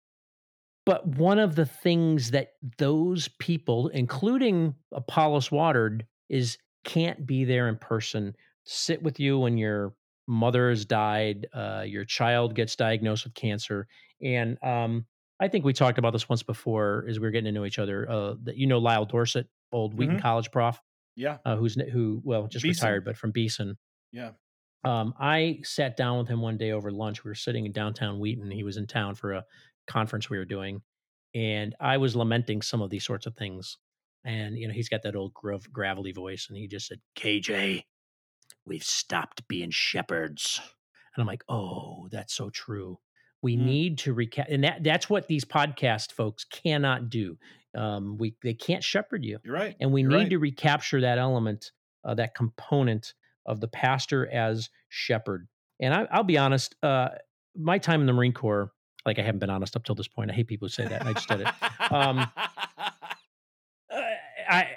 [0.85, 7.69] But one of the things that those people, including Apollos Watered, is can't be there
[7.69, 8.35] in person.
[8.65, 9.93] Sit with you when your
[10.27, 13.87] mother has died, uh, your child gets diagnosed with cancer,
[14.21, 15.05] and um,
[15.39, 17.79] I think we talked about this once before as we were getting to know each
[17.79, 18.09] other.
[18.09, 20.21] Uh, that you know Lyle Dorsett, old Wheaton mm-hmm.
[20.21, 20.79] College prof.
[21.15, 21.37] Yeah.
[21.45, 22.21] Uh, who's who?
[22.23, 22.85] Well, just Beeson.
[22.85, 23.77] retired, but from Beeson.
[24.11, 24.31] Yeah.
[24.83, 27.23] Um, I sat down with him one day over lunch.
[27.23, 28.49] We were sitting in downtown Wheaton.
[28.51, 29.45] He was in town for a
[29.87, 30.81] conference we were doing,
[31.35, 33.77] and I was lamenting some of these sorts of things.
[34.25, 37.83] And you know, he's got that old grav- gravelly voice, and he just said, "KJ,
[38.65, 40.61] we've stopped being shepherds."
[41.15, 42.99] And I'm like, "Oh, that's so true."
[43.41, 43.61] We mm.
[43.61, 47.37] need to recap, and that that's what these podcast folks cannot do.
[47.75, 49.39] Um, we they can't shepherd you.
[49.43, 49.75] You're right.
[49.79, 50.29] And we You're need right.
[50.31, 51.71] to recapture that element,
[52.03, 53.13] uh, that component
[53.45, 55.47] of the pastor as shepherd.
[55.79, 57.09] And I, will be honest, uh,
[57.55, 58.71] my time in the Marine Corps,
[59.05, 60.31] like I haven't been honest up till this point.
[60.31, 61.05] I hate people who say that.
[61.05, 61.47] I just did it.
[61.91, 62.27] Um,
[64.49, 64.67] I,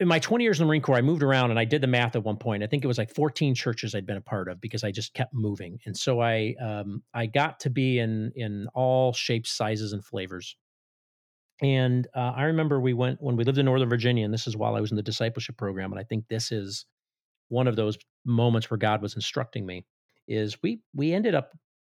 [0.00, 1.86] in my 20 years in the Marine Corps, I moved around and I did the
[1.86, 2.62] math at one point.
[2.62, 5.12] I think it was like 14 churches I'd been a part of because I just
[5.12, 5.78] kept moving.
[5.84, 10.56] And so I, um, I got to be in, in all shapes, sizes, and flavors.
[11.62, 14.56] And uh, I remember we went when we lived in Northern Virginia, and this is
[14.56, 15.92] while I was in the discipleship program.
[15.92, 16.86] And I think this is
[17.48, 19.84] one of those moments where God was instructing me.
[20.26, 21.50] Is we we ended up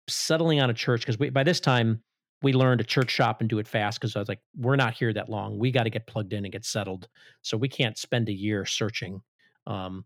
[0.07, 2.01] settling on a church because by this time
[2.41, 4.93] we learned to church shop and do it fast because I was like, we're not
[4.93, 5.59] here that long.
[5.59, 7.07] We got to get plugged in and get settled.
[7.41, 9.21] So we can't spend a year searching.
[9.67, 10.05] Um,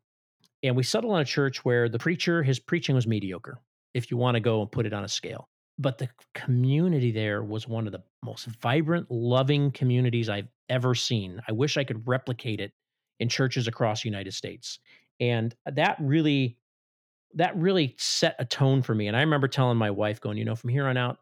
[0.64, 3.60] and we settled on a church where the preacher, his preaching was mediocre,
[3.94, 7.44] if you want to go and put it on a scale but the community there
[7.44, 11.42] was one of the most vibrant, loving communities I've ever seen.
[11.48, 12.72] I wish I could replicate it
[13.20, 14.80] in churches across the United States.
[15.20, 16.58] And that really
[17.34, 19.08] that really set a tone for me.
[19.08, 21.18] And I remember telling my wife going, you know, from here on out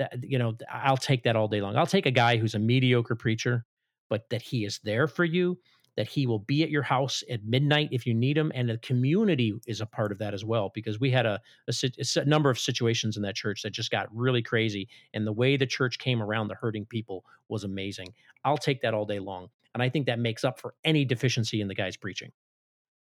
[0.00, 1.76] that you know, I'll take that all day long.
[1.76, 3.64] I'll take a guy who's a mediocre preacher,
[4.08, 5.58] but that he is there for you
[5.96, 8.78] that he will be at your house at midnight if you need him and the
[8.78, 11.74] community is a part of that as well because we had a, a,
[12.16, 15.56] a, number of situations in that church that just got really crazy and the way
[15.56, 18.06] the church came around the hurting people was amazing.
[18.44, 21.60] I'll take that all day long and i think that makes up for any deficiency
[21.60, 22.32] in the guy's preaching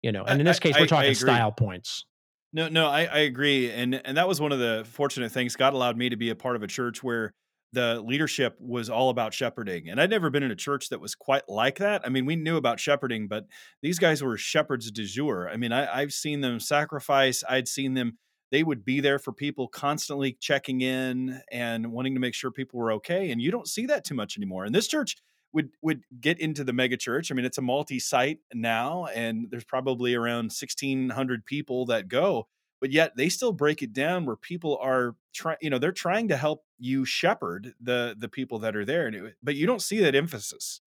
[0.02, 2.07] you know and in this case I, we're talking style points
[2.53, 5.73] no no I, I agree and and that was one of the fortunate things god
[5.73, 7.33] allowed me to be a part of a church where
[7.73, 9.88] the leadership was all about shepherding.
[9.88, 12.03] And I'd never been in a church that was quite like that.
[12.05, 13.47] I mean, we knew about shepherding, but
[13.81, 15.49] these guys were shepherds de jour.
[15.51, 18.19] I mean, I, have seen them sacrifice, I'd seen them,
[18.51, 22.79] they would be there for people, constantly checking in and wanting to make sure people
[22.79, 23.31] were okay.
[23.31, 24.67] And you don't see that too much anymore.
[24.67, 25.17] And this church,
[25.53, 27.31] would would get into the mega church.
[27.31, 32.49] I mean, it's a multi-site now, and there's probably around 1,600 people that go
[32.83, 36.29] but yet they still break it down where people are trying you know they're trying
[36.29, 39.11] to help you shepherd the the people that are there
[39.43, 40.83] but you don't see that emphasis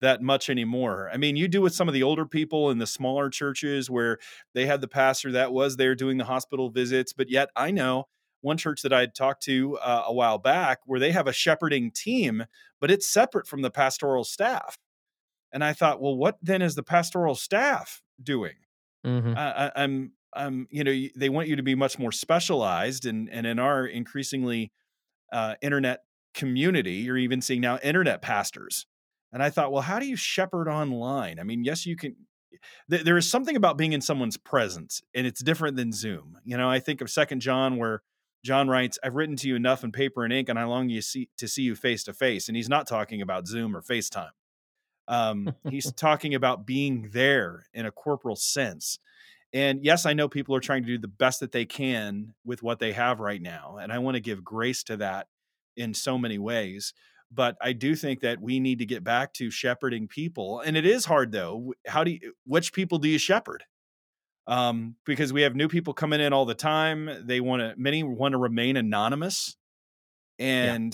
[0.00, 2.86] that much anymore i mean you do with some of the older people in the
[2.86, 4.18] smaller churches where
[4.54, 8.06] they had the pastor that was there doing the hospital visits but yet i know
[8.42, 11.32] one church that i had talked to uh, a while back where they have a
[11.32, 12.44] shepherding team
[12.80, 14.76] but it's separate from the pastoral staff
[15.52, 18.56] and i thought well what then is the pastoral staff doing
[19.04, 19.34] mm-hmm.
[19.36, 23.46] I, i'm um, you know, they want you to be much more specialized, and and
[23.46, 24.72] in our increasingly
[25.32, 26.00] uh, internet
[26.34, 28.86] community, you're even seeing now internet pastors.
[29.32, 31.38] And I thought, well, how do you shepherd online?
[31.38, 32.16] I mean, yes, you can.
[32.90, 36.38] Th- there is something about being in someone's presence, and it's different than Zoom.
[36.44, 38.02] You know, I think of Second John, where
[38.44, 41.02] John writes, "I've written to you enough in paper and ink, and I long you
[41.02, 44.30] see to see you face to face." And he's not talking about Zoom or FaceTime.
[45.08, 48.98] Um, he's talking about being there in a corporal sense.
[49.52, 52.62] And yes, I know people are trying to do the best that they can with
[52.62, 53.78] what they have right now.
[53.80, 55.28] And I want to give grace to that
[55.76, 56.94] in so many ways.
[57.30, 60.60] But I do think that we need to get back to shepherding people.
[60.60, 61.74] And it is hard though.
[61.86, 63.64] How do you, which people do you shepherd?
[64.46, 67.08] Um, because we have new people coming in all the time.
[67.24, 69.56] They want to, many want to remain anonymous.
[70.38, 70.92] And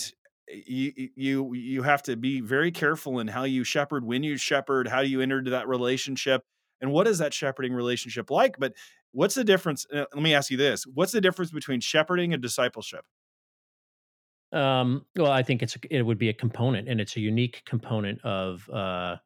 [0.49, 0.57] yeah.
[0.67, 4.89] you, you, you have to be very careful in how you shepherd, when you shepherd,
[4.89, 6.43] how you enter into that relationship
[6.81, 8.73] and what is that shepherding relationship like but
[9.13, 12.43] what's the difference uh, let me ask you this what's the difference between shepherding and
[12.43, 13.05] discipleship
[14.53, 18.23] um, well i think it's it would be a component and it's a unique component
[18.25, 19.17] of uh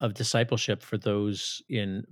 [0.00, 2.04] of discipleship for those in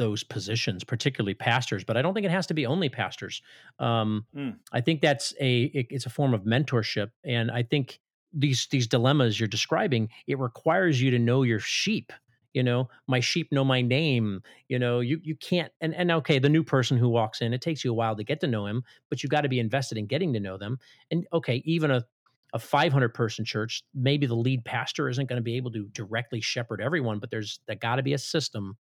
[0.00, 3.42] those positions particularly pastors but i don't think it has to be only pastors.
[3.78, 4.56] Um mm.
[4.72, 8.00] i think that's a it, it's a form of mentorship and i think
[8.32, 12.12] these these dilemmas you're describing it requires you to know your sheep
[12.52, 12.88] you know?
[13.06, 15.00] My sheep know my name you know?
[15.00, 17.90] You you can't and and okay the new person who walks in it takes you
[17.90, 20.32] a while to get to know him but you've got to be invested in getting
[20.32, 20.78] to know them
[21.10, 22.04] and okay even a
[22.52, 26.40] a 500 person church maybe the lead pastor isn't going to be able to directly
[26.40, 28.76] shepherd everyone but there's that got to be a system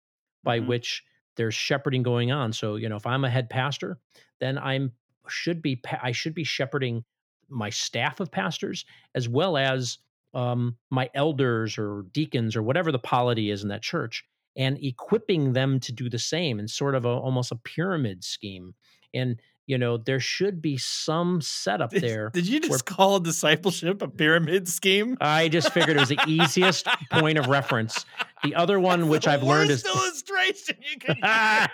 [0.44, 0.68] by mm-hmm.
[0.68, 1.04] which
[1.36, 3.98] there's shepherding going on so you know if i'm a head pastor
[4.40, 4.92] then i'm
[5.28, 7.04] should be i should be shepherding
[7.48, 9.98] my staff of pastors as well as
[10.34, 14.24] um, my elders or deacons or whatever the polity is in that church
[14.56, 18.74] and equipping them to do the same in sort of a, almost a pyramid scheme.
[19.14, 22.30] And you know there should be some setup there.
[22.34, 25.16] Did you just call discipleship a pyramid scheme?
[25.20, 28.04] I just figured it was the easiest point of reference.
[28.42, 31.68] The other one, That's which I've learned, is illustration you can.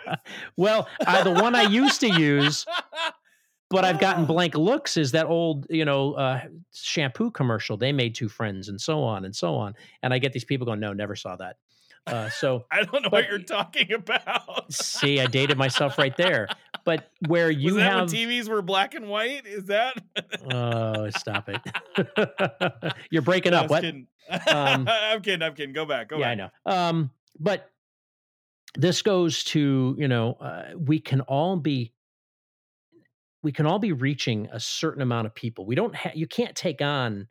[0.57, 2.67] well, uh, the one I used to use
[3.71, 6.41] but I've gotten blank looks is that old, you know, uh,
[6.73, 7.77] shampoo commercial.
[7.77, 9.75] They made two friends and so on and so on.
[10.03, 11.57] And I get these people going, no, never saw that.
[12.07, 14.73] Uh, so I don't know but, what you're talking about.
[14.73, 16.49] see, I dated myself right there.
[16.85, 19.97] But where you have TVs were black and white, is that?
[20.53, 22.95] oh, stop it!
[23.11, 23.71] you're breaking up.
[23.71, 23.83] What?
[23.83, 24.07] Kidding.
[24.31, 25.43] Um, I'm kidding.
[25.43, 25.75] I'm kidding.
[25.75, 26.09] Go back.
[26.09, 26.53] Go yeah, back.
[26.67, 26.89] I know.
[26.89, 27.71] Um, but
[28.77, 31.93] this goes to you know uh, we can all be
[33.43, 35.65] we can all be reaching a certain amount of people.
[35.65, 37.29] We don't have you can't take on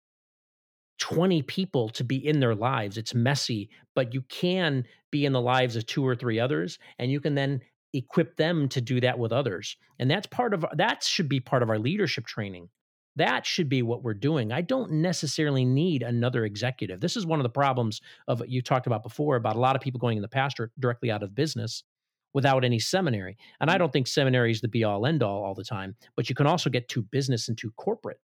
[1.00, 2.98] 20 people to be in their lives.
[2.98, 7.12] It's messy, but you can be in the lives of two or three others and
[7.12, 7.62] you can then
[7.94, 9.78] equip them to do that with others.
[10.00, 12.70] And that's part of that should be part of our leadership training.
[13.16, 14.52] That should be what we're doing.
[14.52, 17.00] I don't necessarily need another executive.
[17.00, 19.84] This is one of the problems of you talked about before about a lot of
[19.84, 21.84] people going in the pastor directly out of business
[22.34, 23.38] without any seminary.
[23.62, 23.80] And I mm.
[23.80, 26.48] don't think seminary is the be all end all all the time, but you can
[26.48, 28.20] also get to business and to corporate.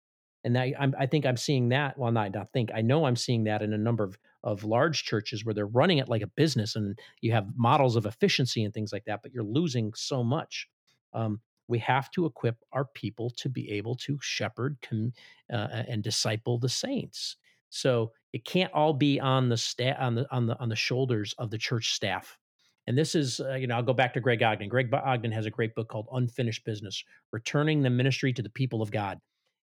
[0.44, 1.98] And I, I'm, I think I'm seeing that.
[1.98, 2.70] Well, not, not think.
[2.74, 5.98] I know I'm seeing that in a number of of large churches where they're running
[5.98, 9.20] it like a business, and you have models of efficiency and things like that.
[9.22, 10.68] But you're losing so much.
[11.12, 15.12] Um, we have to equip our people to be able to shepherd com,
[15.52, 17.36] uh, and disciple the saints.
[17.70, 21.34] So it can't all be on the sta- on the on the on the shoulders
[21.38, 22.38] of the church staff.
[22.86, 24.68] And this is, uh, you know, I'll go back to Greg Ogden.
[24.70, 28.80] Greg Ogden has a great book called Unfinished Business: Returning the Ministry to the People
[28.80, 29.18] of God.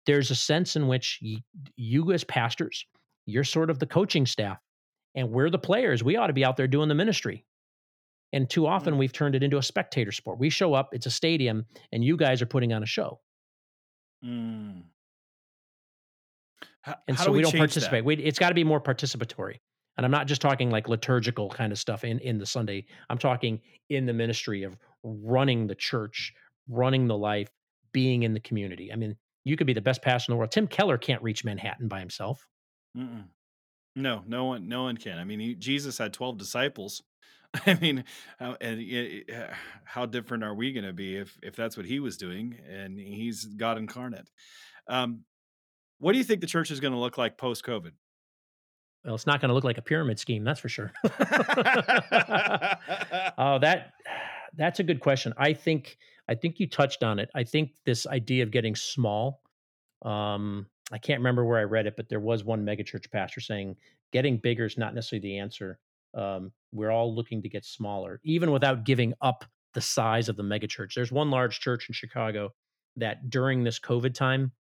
[0.07, 1.39] There's a sense in which you,
[1.77, 2.87] you as pastors,
[3.27, 4.59] you're sort of the coaching staff,
[5.15, 6.03] and we're the players.
[6.03, 7.45] We ought to be out there doing the ministry.
[8.33, 8.99] And too often mm.
[8.99, 10.39] we've turned it into a spectator sport.
[10.39, 13.21] We show up, it's a stadium, and you guys are putting on a show.
[14.25, 14.83] Mm.
[16.83, 18.05] How, and so we, we don't participate.
[18.05, 19.57] We, it's got to be more participatory.
[19.97, 22.85] And I'm not just talking like liturgical kind of stuff in, in the Sunday.
[23.09, 26.33] I'm talking in the ministry of running the church,
[26.69, 27.49] running the life,
[27.93, 28.93] being in the community.
[28.93, 29.17] I mean,
[29.47, 30.51] you could be the best pastor in the world.
[30.51, 32.49] Tim Keller can't reach Manhattan by himself.
[32.99, 33.27] Mm-mm.
[33.95, 35.19] No, no one, no one can.
[35.19, 37.01] I mean, he, Jesus had twelve disciples.
[37.67, 38.03] I mean,
[38.41, 39.25] how, and
[39.85, 42.99] how different are we going to be if if that's what he was doing and
[42.99, 44.29] he's God incarnate?
[44.89, 45.21] Um,
[45.99, 47.93] what do you think the church is going to look like post COVID?
[49.05, 50.93] Well, it's not going to look like a pyramid scheme, that's for sure.
[53.39, 53.93] oh, that
[54.57, 55.33] that's a good question.
[55.37, 57.31] I think I think you touched on it.
[57.35, 59.43] I think this idea of getting small.
[60.03, 63.77] Um, I can't remember where I read it, but there was one megachurch pastor saying
[64.13, 65.79] getting bigger is not necessarily the answer.
[66.15, 70.43] Um, we're all looking to get smaller, even without giving up the size of the
[70.43, 70.95] megachurch.
[70.95, 72.51] There's one large church in Chicago
[72.97, 74.53] that during this COVID time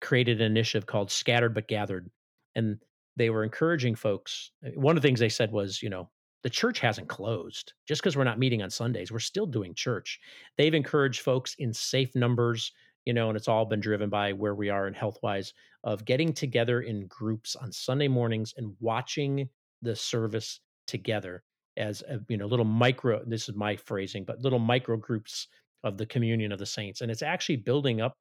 [0.00, 2.10] created an initiative called Scattered but Gathered.
[2.54, 2.78] And
[3.16, 4.50] they were encouraging folks.
[4.74, 6.10] One of the things they said was, you know,
[6.42, 9.12] the church hasn't closed just because we're not meeting on Sundays.
[9.12, 10.18] We're still doing church.
[10.56, 12.72] They've encouraged folks in safe numbers,
[13.04, 15.52] you know, and it's all been driven by where we are in health wise
[15.84, 19.48] of getting together in groups on Sunday mornings and watching
[19.82, 21.42] the service together
[21.76, 25.48] as a, you know little micro this is my phrasing but little micro groups
[25.84, 28.16] of the communion of the saints and it's actually building up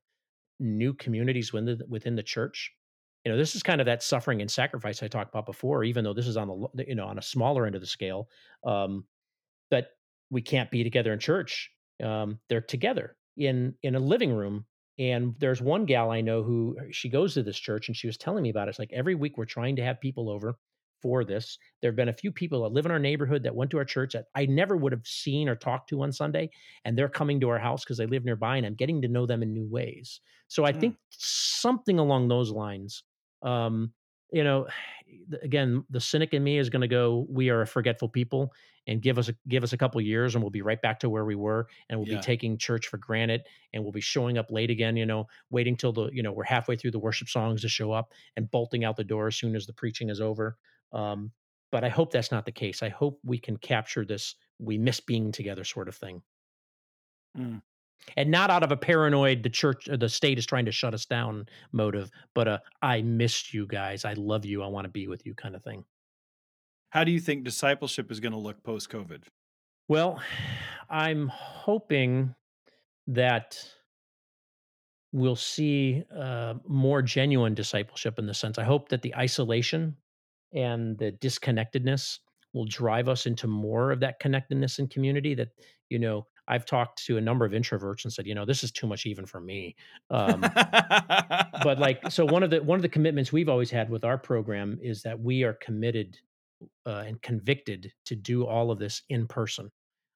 [0.59, 2.71] new communities within the, within the church
[3.25, 6.03] you know this is kind of that suffering and sacrifice i talked about before even
[6.03, 8.29] though this is on the you know on a smaller end of the scale
[8.65, 9.03] um
[9.69, 9.91] but
[10.29, 11.71] we can't be together in church
[12.03, 14.65] um they're together in in a living room
[14.97, 18.17] and there's one gal i know who she goes to this church and she was
[18.17, 20.55] telling me about it it's like every week we're trying to have people over
[21.01, 21.57] for this.
[21.81, 23.85] There have been a few people that live in our neighborhood that went to our
[23.85, 26.49] church that I never would have seen or talked to on Sunday,
[26.85, 29.25] and they're coming to our house because they live nearby, and I'm getting to know
[29.25, 30.21] them in new ways.
[30.47, 30.79] So I mm.
[30.79, 33.03] think something along those lines.
[33.41, 33.93] Um,
[34.31, 34.67] you know,
[35.41, 37.25] again, the cynic in me is going to go.
[37.29, 38.53] We are a forgetful people,
[38.87, 41.09] and give us a give us a couple years, and we'll be right back to
[41.09, 42.17] where we were, and we'll yeah.
[42.17, 43.41] be taking church for granted,
[43.73, 44.97] and we'll be showing up late again.
[44.97, 47.91] You know, waiting till the you know we're halfway through the worship songs to show
[47.91, 50.57] up, and bolting out the door as soon as the preaching is over.
[50.91, 51.31] Um,
[51.71, 52.81] but I hope that's not the case.
[52.81, 56.21] I hope we can capture this we miss being together sort of thing.
[57.37, 57.61] Mm.
[58.17, 60.93] And not out of a paranoid, the church, or the state is trying to shut
[60.93, 64.05] us down motive, but a I missed you guys.
[64.05, 64.63] I love you.
[64.63, 65.83] I want to be with you kind of thing.
[66.89, 69.23] How do you think discipleship is going to look post COVID?
[69.87, 70.21] Well,
[70.89, 72.33] I'm hoping
[73.07, 73.57] that
[75.11, 78.57] we'll see uh, more genuine discipleship in the sense.
[78.57, 79.95] I hope that the isolation
[80.53, 82.19] and the disconnectedness
[82.53, 85.49] will drive us into more of that connectedness and community that
[85.89, 88.71] you know i've talked to a number of introverts and said you know this is
[88.71, 89.75] too much even for me.
[90.09, 90.41] Um,
[91.63, 94.17] but like so one of the one of the commitments we've always had with our
[94.17, 96.17] program is that we are committed
[96.85, 99.71] uh, and convicted to do all of this in person.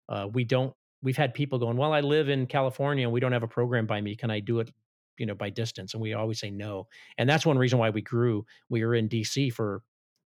[0.10, 3.32] Uh, we don't we've had people going well i live in california and we don't
[3.32, 4.16] have a program by me.
[4.16, 4.72] Can i do it
[5.18, 5.94] you know by distance?
[5.94, 6.88] And we always say no.
[7.18, 8.46] And that's one reason why we grew.
[8.70, 9.84] We were in dc for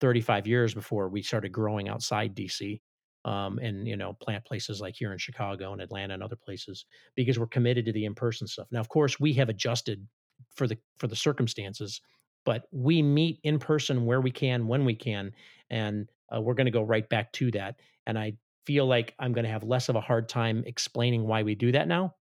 [0.01, 2.81] 35 years before we started growing outside DC
[3.25, 6.87] um, and you know plant places like here in Chicago and Atlanta and other places
[7.15, 8.69] because we're committed to the in-person stuff.
[8.71, 10.07] Now, of course, we have adjusted
[10.55, 12.01] for the for the circumstances,
[12.45, 15.33] but we meet in person where we can when we can,
[15.69, 17.77] and uh, we're going to go right back to that.
[18.07, 18.35] And I
[18.67, 21.73] feel like I'm going to have less of a hard time explaining why we do
[21.73, 22.15] that now.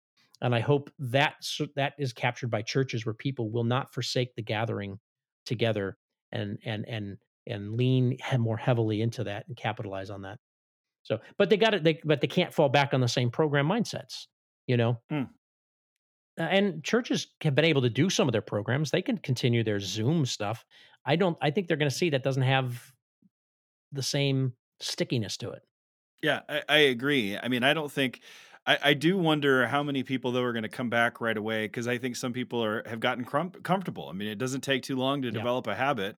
[0.41, 1.35] And I hope that
[1.75, 4.99] that is captured by churches where people will not forsake the gathering
[5.45, 5.97] together
[6.31, 7.17] and and and
[7.47, 10.39] and lean more heavily into that and capitalize on that.
[11.07, 11.85] So, but they got it.
[11.85, 14.27] They but they can't fall back on the same program mindsets,
[14.67, 14.99] you know.
[15.09, 15.29] Mm.
[16.37, 18.91] Uh, and churches have been able to do some of their programs.
[18.91, 20.65] They can continue their Zoom stuff.
[21.05, 21.37] I don't.
[21.41, 22.91] I think they're going to see that doesn't have
[23.93, 24.51] the same
[24.81, 25.61] stickiness to it.
[26.21, 27.37] Yeah, I, I agree.
[27.37, 28.19] I mean, I don't think.
[28.65, 31.67] I, I do wonder how many people though are going to come back right away
[31.67, 34.09] because I think some people are have gotten comfortable.
[34.09, 35.33] I mean, it doesn't take too long to yeah.
[35.33, 36.17] develop a habit,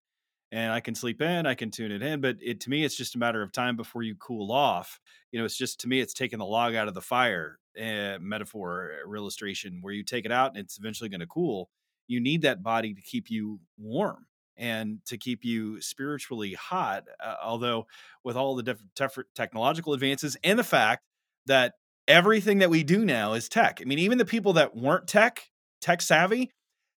[0.52, 2.96] and I can sleep in, I can tune it in, but it to me it's
[2.96, 5.00] just a matter of time before you cool off.
[5.32, 8.18] You know, it's just to me it's taking the log out of the fire, uh,
[8.20, 11.70] metaphor uh, illustration where you take it out and it's eventually going to cool.
[12.08, 14.26] You need that body to keep you warm
[14.58, 17.06] and to keep you spiritually hot.
[17.24, 17.86] Uh, although
[18.24, 21.04] with all the different technological advances and the fact
[21.46, 21.74] that
[22.08, 23.80] everything that we do now is tech.
[23.82, 26.52] I mean, even the people that weren't tech, tech savvy,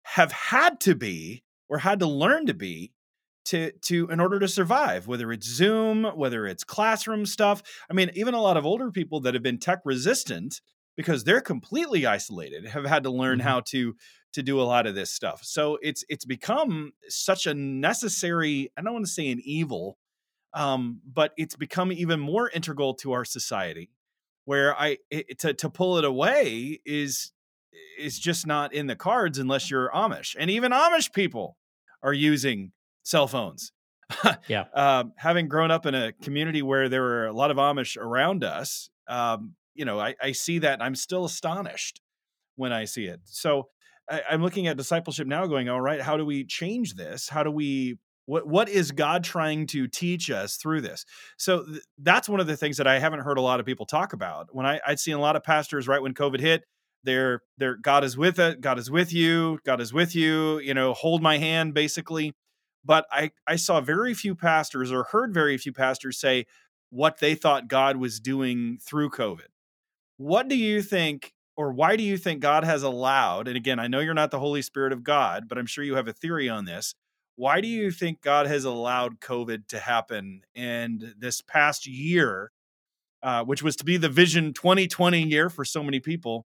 [0.05, 2.93] have had to be or had to learn to be
[3.47, 7.63] to to in order to survive whether it's zoom whether it's classroom stuff.
[7.91, 10.61] I mean even a lot of older people that have been tech resistant
[10.97, 13.49] because they're completely isolated have had to learn mm-hmm.
[13.49, 13.95] how to
[14.35, 15.41] to do a lot of this stuff.
[15.43, 19.99] So it's it's become such a necessary i don't want to say an evil
[20.55, 23.91] um, but it's become even more integral to our society
[24.45, 27.33] where i it, to to pull it away is
[27.99, 30.37] is just not in the cards unless you're amish.
[30.39, 31.57] And even amish people
[32.03, 32.73] are using
[33.03, 33.73] cell phones.
[34.49, 34.65] yeah.
[34.75, 38.45] Um, having grown up in a community where there were a lot of Amish around
[38.45, 42.01] us, um, you know, I, I, see that I'm still astonished
[42.57, 43.21] when I see it.
[43.25, 43.69] So
[44.11, 47.29] I, I'm looking at discipleship now, going, all right, how do we change this?
[47.29, 51.05] How do we what what is God trying to teach us through this?
[51.39, 53.87] So th- that's one of the things that I haven't heard a lot of people
[53.87, 54.49] talk about.
[54.53, 56.63] When I, I'd seen a lot of pastors right when COVID hit,
[57.03, 60.75] they're they're God is with it, God is with you, God is with you, you
[60.75, 62.33] know, hold my hand, basically
[62.85, 66.47] but I, I saw very few pastors or heard very few pastors say
[66.91, 69.49] what they thought God was doing through COVID.
[70.17, 73.49] What do you think, or why do you think God has allowed?
[73.49, 75.95] And again, I know you're not the Holy Spirit of God, but I'm sure you
[75.95, 76.95] have a theory on this.
[77.37, 80.43] Why do you think God has allowed COVID to happen?
[80.55, 82.53] And this past year,
[83.23, 86.45] uh, which was to be the Vision 2020 year for so many people,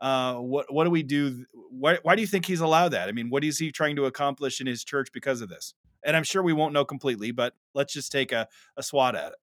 [0.00, 1.44] uh, what what do we do?
[1.70, 3.08] Why, why do you think he's allowed that?
[3.08, 5.74] I mean, what is he trying to accomplish in his church because of this?
[6.04, 9.32] And I'm sure we won't know completely, but let's just take a, a swat at
[9.32, 9.38] it.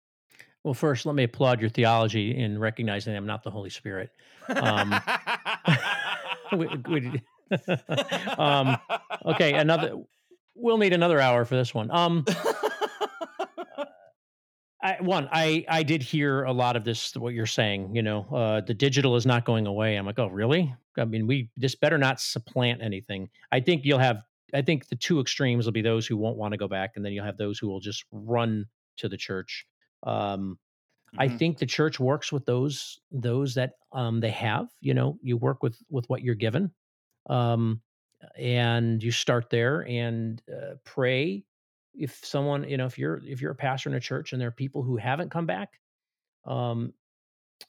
[0.64, 4.10] Well, first, let me applaud your theology in recognizing I'm not the Holy Spirit.
[4.50, 5.00] Um,
[6.58, 7.22] we, we,
[8.38, 8.78] um,
[9.26, 9.94] okay, another.
[10.56, 11.92] We'll need another hour for this one.
[11.92, 12.26] Um,
[14.82, 17.16] I, one, I I did hear a lot of this.
[17.16, 19.96] What you're saying, you know, uh, the digital is not going away.
[19.96, 20.74] I'm like, oh, really?
[20.98, 23.30] I mean, we this better not supplant anything.
[23.52, 24.18] I think you'll have.
[24.54, 27.04] I think the two extremes will be those who won't want to go back, and
[27.04, 28.66] then you'll have those who will just run
[28.98, 29.66] to the church.
[30.04, 30.58] Um,
[31.14, 31.22] mm-hmm.
[31.22, 34.68] I think the church works with those those that um, they have.
[34.80, 36.72] You know, you work with with what you're given,
[37.32, 37.82] um,
[38.38, 41.46] and you start there and uh, pray
[41.98, 44.48] if someone you know if you're if you're a pastor in a church and there
[44.48, 45.80] are people who haven't come back
[46.46, 46.94] um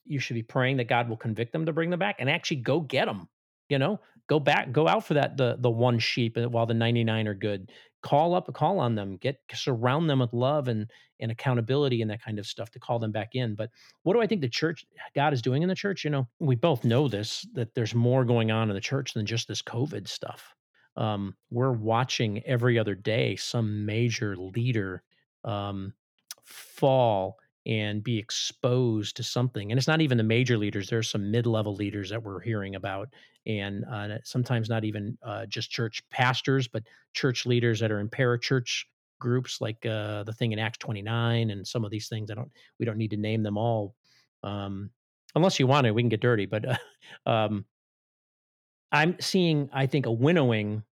[0.05, 2.57] you should be praying that god will convict them to bring them back and actually
[2.57, 3.29] go get them
[3.69, 4.01] you know?
[4.29, 7.73] Go back go out for that the the one sheep while the 99 are good.
[8.03, 12.23] Call up call on them get surround them with love and and accountability and that
[12.23, 13.55] kind of stuff to call them back in.
[13.55, 13.71] But
[14.03, 16.05] what do i think the church god is doing in the church?
[16.05, 19.25] You know we both know this that there's more going on in the church than
[19.25, 20.55] just this covid stuff
[20.99, 25.03] um, we're watching every other day some major leader
[25.45, 25.95] um,
[26.45, 29.71] fall and be exposed to something.
[29.71, 30.89] And it's not even the major leaders.
[30.89, 33.09] There's some mid-level leaders that we're hearing about,
[33.47, 36.83] and uh, sometimes not even uh, just church pastors, but
[37.15, 38.85] church leaders that are in parachurch
[39.21, 42.31] groups, like uh, the thing in Acts 29, and some of these things.
[42.31, 42.51] I don't.
[42.81, 43.95] We don't need to name them all,
[44.43, 44.91] um,
[45.35, 45.93] unless you want to.
[45.93, 46.65] We can get dirty, but
[47.27, 47.67] um,
[48.91, 49.69] I'm seeing.
[49.73, 50.85] I think a winnowing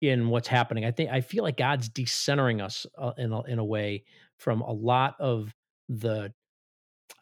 [0.00, 0.84] in what's happening.
[0.84, 4.04] I think I feel like God's decentering us uh, in a, in a way
[4.38, 5.54] from a lot of
[5.88, 6.32] the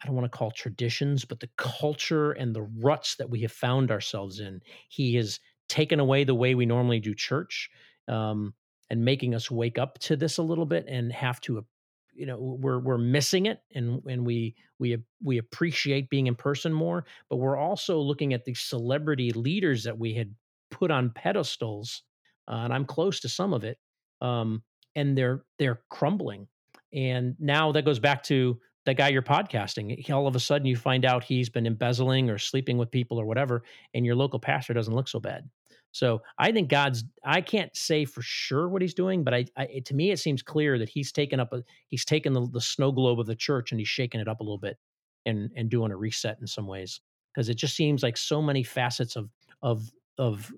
[0.01, 3.51] I don't want to call traditions, but the culture and the ruts that we have
[3.51, 4.61] found ourselves in.
[4.87, 7.69] He has taken away the way we normally do church.
[8.07, 8.53] Um,
[8.89, 11.65] and making us wake up to this a little bit and have to
[12.13, 16.73] you know we're we're missing it and and we we we appreciate being in person
[16.73, 20.33] more but we're also looking at these celebrity leaders that we had
[20.71, 22.03] put on pedestals
[22.49, 23.77] uh, and I'm close to some of it
[24.21, 24.63] um,
[24.95, 26.47] and they're they're crumbling.
[26.93, 30.09] And now that goes back to that guy you're podcasting.
[30.11, 33.25] All of a sudden you find out he's been embezzling or sleeping with people or
[33.25, 35.47] whatever and your local pastor doesn't look so bad.
[35.91, 37.03] So I think God's.
[37.23, 40.41] I can't say for sure what he's doing, but I, I to me it seems
[40.41, 43.71] clear that he's taken up a he's taken the, the snow globe of the church
[43.71, 44.77] and he's shaking it up a little bit
[45.25, 47.01] and and doing a reset in some ways.
[47.33, 49.29] Because it just seems like so many facets of
[49.63, 50.51] of of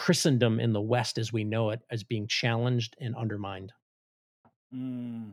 [0.00, 3.74] Christendom in the West as we know it as being challenged and undermined.
[4.74, 5.30] Mm.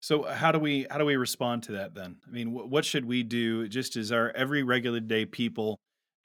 [0.00, 2.16] So how do we how do we respond to that then?
[2.28, 5.80] I mean, what should we do just as our every regular day people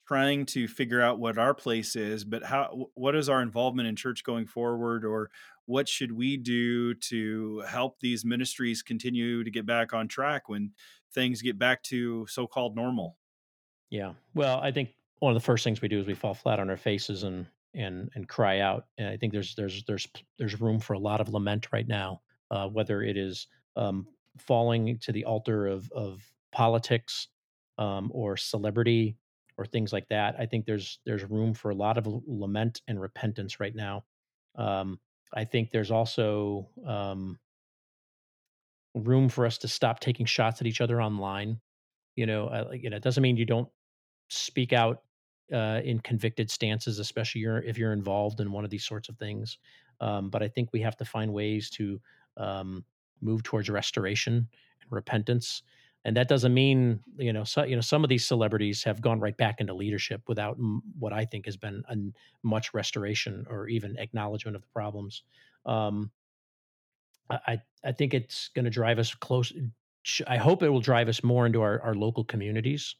[0.06, 3.96] trying to figure out what our place is, but how what is our involvement in
[3.96, 5.30] church going forward or
[5.64, 10.72] what should we do to help these ministries continue to get back on track when
[11.14, 13.16] things get back to so-called normal?
[13.88, 14.12] Yeah.
[14.34, 14.90] Well, I think
[15.20, 17.46] one of the first things we do is we fall flat on our faces and
[17.74, 18.86] and and cry out.
[18.98, 20.08] And I think there's there's there's
[20.38, 23.46] there's room for a lot of lament right now, uh, whether it is
[23.76, 24.06] um,
[24.38, 27.28] falling to the altar of of politics
[27.78, 29.16] um, or celebrity
[29.56, 30.34] or things like that.
[30.38, 34.04] I think there's there's room for a lot of lament and repentance right now.
[34.56, 34.98] Um,
[35.32, 37.38] I think there's also um,
[38.94, 41.60] room for us to stop taking shots at each other online.
[42.16, 43.68] You know, uh, you know, it doesn't mean you don't
[44.28, 45.02] speak out
[45.52, 49.58] uh, in convicted stances, especially if you're involved in one of these sorts of things.
[50.00, 52.00] Um, but I think we have to find ways to
[52.36, 52.84] um,
[53.20, 54.48] move towards restoration
[54.82, 55.62] and repentance
[56.04, 59.20] and that doesn't mean you know so, you know some of these celebrities have gone
[59.20, 61.96] right back into leadership without m- what I think has been a
[62.46, 65.22] much restoration or even acknowledgement of the problems.
[65.66, 66.10] Um,
[67.28, 69.52] I I think it's going to drive us close.
[70.26, 72.96] I hope it will drive us more into our, our local communities.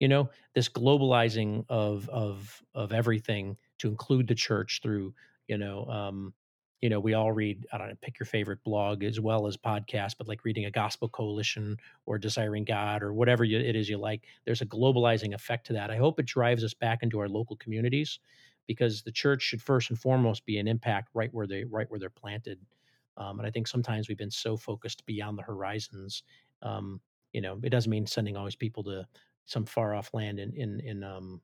[0.00, 5.14] You know, this globalizing of of of everything to include the church through
[5.48, 6.34] you know um,
[6.82, 9.56] you know, we all read, I don't know, pick your favorite blog as well as
[9.56, 13.88] podcast, but like reading a gospel coalition or desiring God or whatever you, it is
[13.88, 15.90] you like, there's a globalizing effect to that.
[15.90, 18.18] I hope it drives us back into our local communities
[18.66, 21.98] because the church should first and foremost be an impact right where they, right where
[21.98, 22.60] they're planted.
[23.16, 26.22] Um, and I think sometimes we've been so focused beyond the horizons.
[26.62, 27.00] Um,
[27.32, 29.06] you know, it doesn't mean sending always people to
[29.46, 31.40] some far off land in, in, in, um,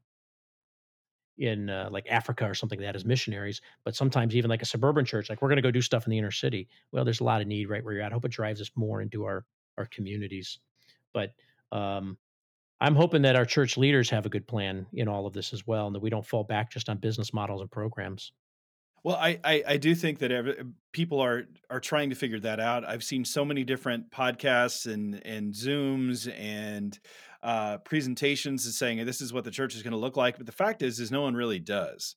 [1.38, 4.66] in uh, like Africa or something like that as missionaries, but sometimes even like a
[4.66, 6.68] suburban church, like we're going to go do stuff in the inner city.
[6.92, 8.12] Well, there's a lot of need right where you're at.
[8.12, 9.44] I hope it drives us more into our
[9.78, 10.58] our communities.
[11.14, 11.32] But
[11.70, 12.18] um,
[12.80, 15.66] I'm hoping that our church leaders have a good plan in all of this as
[15.66, 18.32] well, and that we don't fall back just on business models and programs.
[19.04, 22.60] Well, I, I, I do think that every, people are are trying to figure that
[22.60, 22.84] out.
[22.84, 26.98] I've seen so many different podcasts and and Zooms and
[27.42, 30.36] uh, presentations and saying this is what the church is going to look like.
[30.36, 32.16] But the fact is, is no one really does.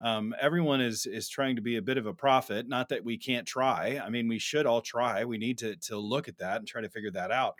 [0.00, 2.68] Um, everyone is is trying to be a bit of a prophet.
[2.68, 4.00] Not that we can't try.
[4.04, 5.24] I mean, we should all try.
[5.24, 7.54] We need to to look at that and try to figure that out.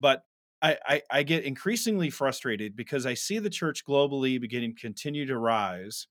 [0.00, 0.22] But
[0.62, 5.26] I, I, I get increasingly frustrated because I see the church globally beginning to continue
[5.26, 6.06] to rise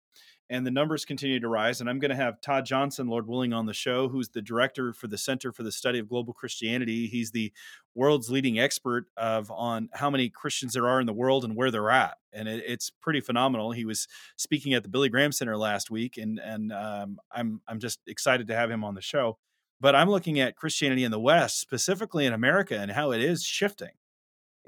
[0.52, 1.80] and the numbers continue to rise.
[1.80, 4.92] And I'm going to have Todd Johnson, Lord willing, on the show, who's the director
[4.92, 7.08] for the Center for the Study of Global Christianity.
[7.08, 7.54] He's the
[7.96, 11.72] world's leading expert of on how many Christians there are in the world and where
[11.72, 13.72] they're at, and it, it's pretty phenomenal.
[13.72, 17.80] He was speaking at the Billy Graham Center last week, and and um, I'm I'm
[17.80, 19.38] just excited to have him on the show.
[19.80, 23.44] But I'm looking at Christianity in the West, specifically in America, and how it is
[23.44, 23.92] shifting.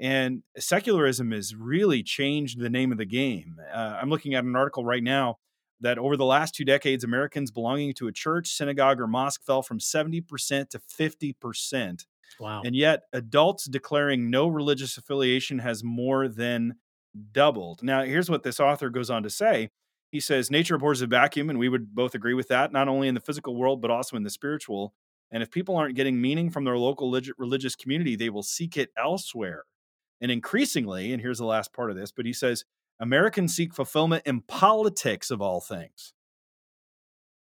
[0.00, 3.56] And secularism has really changed the name of the game.
[3.72, 5.38] Uh, I'm looking at an article right now
[5.80, 9.62] that over the last two decades, Americans belonging to a church, synagogue, or mosque fell
[9.62, 12.06] from 70% to 50%.
[12.40, 12.62] Wow.
[12.64, 16.76] And yet, adults declaring no religious affiliation has more than
[17.32, 17.82] doubled.
[17.82, 19.70] Now, here's what this author goes on to say.
[20.10, 23.08] He says, Nature abhors a vacuum, and we would both agree with that, not only
[23.08, 24.94] in the physical world, but also in the spiritual.
[25.30, 28.90] And if people aren't getting meaning from their local religious community, they will seek it
[28.96, 29.64] elsewhere.
[30.20, 32.64] And increasingly, and here's the last part of this, but he says,
[33.00, 36.12] Americans seek fulfillment in politics of all things.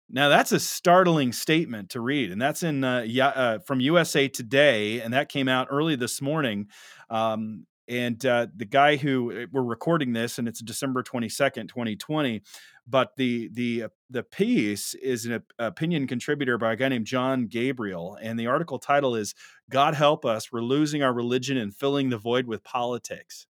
[0.09, 5.01] Now that's a startling statement to read, and that's in uh, uh, from USA Today,
[5.01, 6.67] and that came out early this morning.
[7.09, 11.67] Um, and uh, the guy who uh, we're recording this, and it's December twenty second,
[11.67, 12.43] twenty twenty.
[12.87, 17.47] But the the uh, the piece is an opinion contributor by a guy named John
[17.47, 19.33] Gabriel, and the article title is
[19.71, 23.47] "God Help Us: We're Losing Our Religion and Filling the Void with Politics."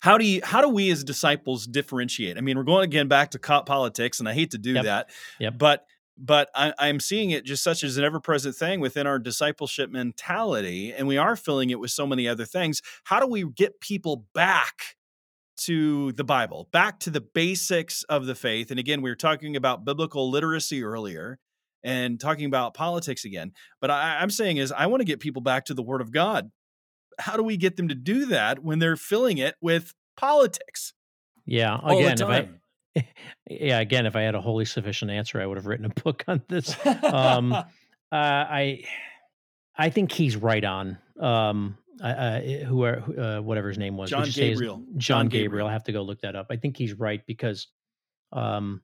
[0.00, 2.36] How do you how do we as disciples differentiate?
[2.36, 4.84] I mean, we're going again back to politics, and I hate to do yep.
[4.84, 5.10] that.
[5.38, 5.58] Yep.
[5.58, 5.86] But
[6.18, 9.90] but I, I'm seeing it just such as an ever present thing within our discipleship
[9.90, 12.82] mentality, and we are filling it with so many other things.
[13.04, 14.96] How do we get people back
[15.58, 18.70] to the Bible, back to the basics of the faith?
[18.70, 21.38] And again, we were talking about biblical literacy earlier
[21.84, 23.52] and talking about politics again.
[23.80, 26.10] But I, I'm saying is I want to get people back to the Word of
[26.10, 26.50] God.
[27.18, 30.92] How do we get them to do that when they're filling it with politics?
[31.46, 32.48] Yeah, again, if I
[33.50, 36.24] yeah, again, if I had a wholly sufficient answer, I would have written a book
[36.28, 36.76] on this.
[36.86, 37.64] Um, uh,
[38.12, 38.84] I,
[39.76, 40.98] I think he's right on.
[41.18, 44.76] Um, uh, who are uh, whatever his name was, John Gabriel.
[44.76, 45.44] John, John Gabriel.
[45.44, 45.66] Gabriel.
[45.66, 46.46] I have to go look that up.
[46.48, 47.66] I think he's right because,
[48.32, 48.82] um,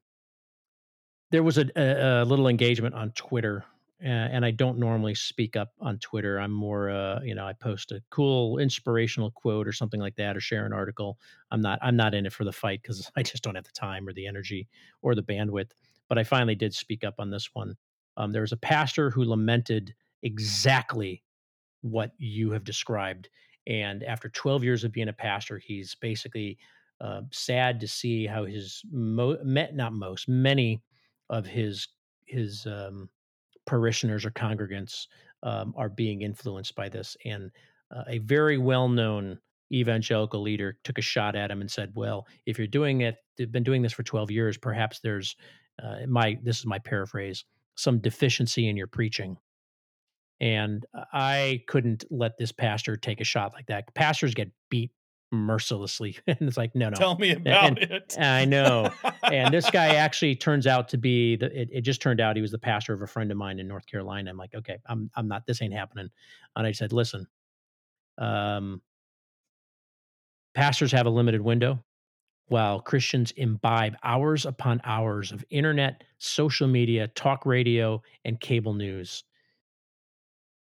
[1.30, 3.64] there was a, a, a little engagement on Twitter
[4.04, 6.38] and I don't normally speak up on Twitter.
[6.38, 10.36] I'm more, uh, you know, I post a cool inspirational quote or something like that,
[10.36, 11.18] or share an article.
[11.50, 13.72] I'm not, I'm not in it for the fight because I just don't have the
[13.72, 14.68] time or the energy
[15.00, 15.70] or the bandwidth.
[16.08, 17.76] But I finally did speak up on this one.
[18.18, 21.22] Um, there was a pastor who lamented exactly
[21.80, 23.28] what you have described,
[23.66, 26.58] and after 12 years of being a pastor, he's basically
[27.00, 30.82] uh, sad to see how his mo- met, not most, many
[31.30, 31.88] of his
[32.26, 33.08] his um,
[33.66, 35.06] parishioners or congregants
[35.42, 37.16] um, are being influenced by this.
[37.24, 37.50] And
[37.94, 39.38] uh, a very well known
[39.72, 43.50] evangelical leader took a shot at him and said, Well, if you're doing it, they've
[43.50, 45.36] been doing this for 12 years, perhaps there's
[45.82, 47.44] uh, my, this is my paraphrase,
[47.74, 49.36] some deficiency in your preaching.
[50.40, 53.92] And I couldn't let this pastor take a shot like that.
[53.94, 54.90] Pastors get beat
[55.34, 56.18] mercilessly.
[56.26, 56.96] and it's like, no, no.
[56.96, 58.16] Tell me about and, it.
[58.20, 58.90] I know.
[59.22, 62.42] and this guy actually turns out to be the it, it, just turned out he
[62.42, 64.30] was the pastor of a friend of mine in North Carolina.
[64.30, 66.08] I'm like, okay, I'm I'm not this ain't happening.
[66.56, 67.26] And I said, listen,
[68.18, 68.80] um
[70.54, 71.82] pastors have a limited window
[72.46, 79.24] while Christians imbibe hours upon hours of internet, social media, talk radio, and cable news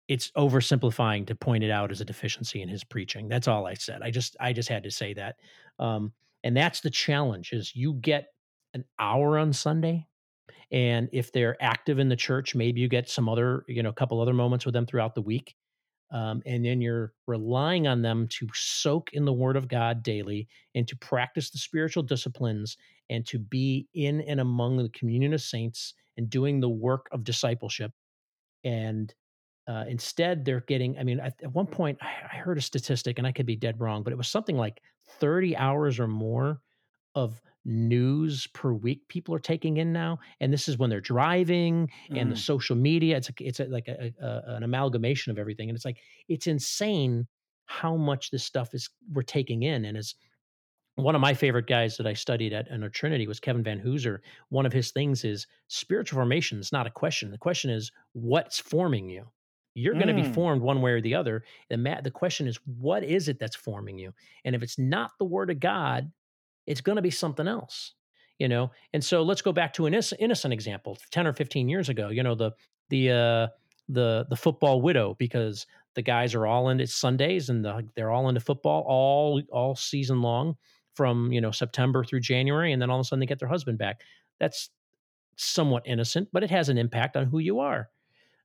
[0.07, 3.27] it's oversimplifying to point it out as a deficiency in his preaching.
[3.27, 4.01] That's all I said.
[4.01, 5.35] I just I just had to say that.
[5.79, 8.27] Um, and that's the challenge is you get
[8.73, 10.07] an hour on Sunday
[10.71, 13.93] and if they're active in the church, maybe you get some other, you know, a
[13.93, 15.55] couple other moments with them throughout the week.
[16.11, 20.47] Um, and then you're relying on them to soak in the word of God daily
[20.73, 22.77] and to practice the spiritual disciplines
[23.09, 27.23] and to be in and among the communion of saints and doing the work of
[27.23, 27.91] discipleship.
[28.63, 29.13] And
[29.67, 33.27] uh, instead, they're getting, I mean, at, at, one point, I heard a statistic, and
[33.27, 34.81] I could be dead wrong, but it was something like
[35.19, 36.61] 30 hours or more
[37.15, 41.91] of news per week people are taking in now and this is when they're driving
[42.11, 42.39] and the mm.
[42.39, 45.83] social media it's a, it's a, like a, a, an amalgamation of everything and it's
[45.83, 45.97] like
[46.29, 47.27] it's insane
[47.65, 50.15] how much this stuff is we're taking in and as
[50.95, 54.17] one of my favorite guys that I studied at in Trinity was Kevin Vanhoozer.
[54.49, 57.29] One of his things is spiritual formation is not a question.
[57.29, 59.27] The question is what's forming you.
[59.77, 60.03] You're mm.
[60.03, 61.43] going to be formed one way or the other.
[61.69, 64.11] The, ma- the question is, what is it that's forming you?
[64.43, 66.11] And if it's not the word of God,
[66.65, 67.93] it's going to be something else,
[68.39, 68.71] you know?
[68.93, 72.23] And so let's go back to an innocent example 10 or 15 years ago, you
[72.23, 72.51] know, the,
[72.89, 73.47] the, uh,
[73.87, 78.29] the, the football widow, because the guys are all into Sundays and the, they're all
[78.29, 80.55] into football all, all season long
[80.95, 82.73] from, you know, September through January.
[82.73, 84.01] And then all of a sudden they get their husband back.
[84.39, 84.71] That's
[85.35, 87.89] somewhat innocent, but it has an impact on who you are.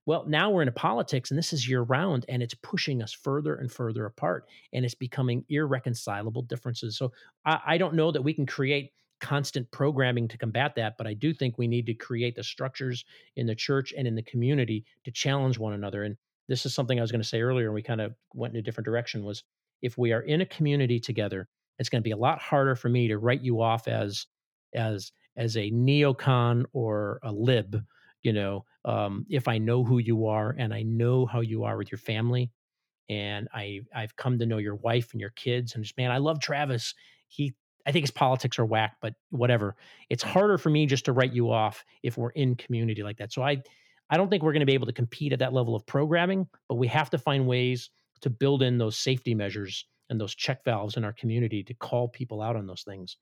[0.04, 3.54] Well, now we're into politics and this is year round and it's pushing us further
[3.54, 6.96] and further apart and it's becoming irreconcilable differences.
[6.96, 7.12] So
[7.46, 8.90] I, I, don't know that we can create
[9.20, 13.04] constant programming to combat that, but I do think we need to create the structures
[13.36, 16.02] in the church and in the community to challenge one another.
[16.02, 16.16] And
[16.48, 18.58] this is something I was going to say earlier, and we kind of went in
[18.58, 19.44] a different direction was
[19.80, 21.48] if we are in a community together,
[21.78, 24.26] it's going to be a lot harder for me to write you off as
[24.74, 27.82] as as a neocon or a lib
[28.22, 31.76] you know um, if i know who you are and i know how you are
[31.76, 32.50] with your family
[33.08, 36.18] and i i've come to know your wife and your kids and just man i
[36.18, 36.94] love travis.
[37.28, 37.54] He
[37.86, 39.76] i think his politics are whack but whatever.
[40.10, 43.32] It's harder for me just to write you off if we're in community like that.
[43.32, 43.62] So i
[44.10, 46.48] i don't think we're going to be able to compete at that level of programming
[46.68, 50.64] but we have to find ways to build in those safety measures and those check
[50.64, 53.16] valves in our community to call people out on those things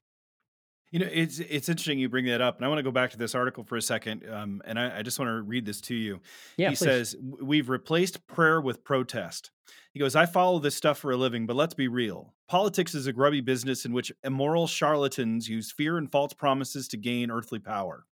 [0.90, 3.10] you know, it's it's interesting you bring that up, and I want to go back
[3.10, 5.80] to this article for a second, um, and I, I, just want to read this
[5.82, 6.20] to you.
[6.56, 6.84] Yeah, he please.
[6.84, 9.52] says we've replaced prayer with protest.
[9.92, 12.34] He goes, I follow this stuff for a living, but let's be real.
[12.48, 16.96] Politics is a grubby business in which immoral charlatans use fear and false promises to
[16.96, 18.04] gain earthly power.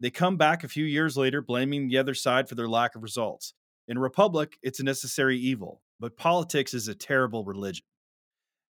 [0.00, 3.02] They come back a few years later blaming the other side for their lack of
[3.02, 3.54] results.
[3.88, 7.84] In a republic, it's a necessary evil, but politics is a terrible religion.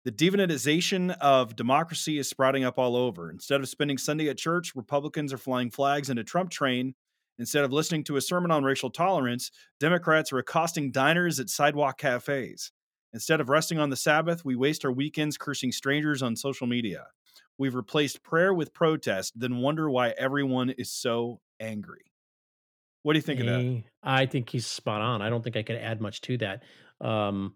[0.05, 3.31] The demonization of democracy is sprouting up all over.
[3.31, 6.93] Instead of spending Sunday at church, Republicans are flying flags in a Trump train.
[7.39, 9.49] Instead of listening to a sermon on racial tolerance,
[9.79, 12.71] Democrats are accosting diners at sidewalk cafes.
[13.13, 17.07] Instead of resting on the Sabbath, we waste our weekends cursing strangers on social media.
[17.57, 22.11] We've replaced prayer with protest, then wonder why everyone is so angry.
[23.01, 23.83] What do you think of that?
[24.03, 25.23] I think he's spot on.
[25.23, 26.63] I don't think I could add much to that.
[27.01, 27.55] Um,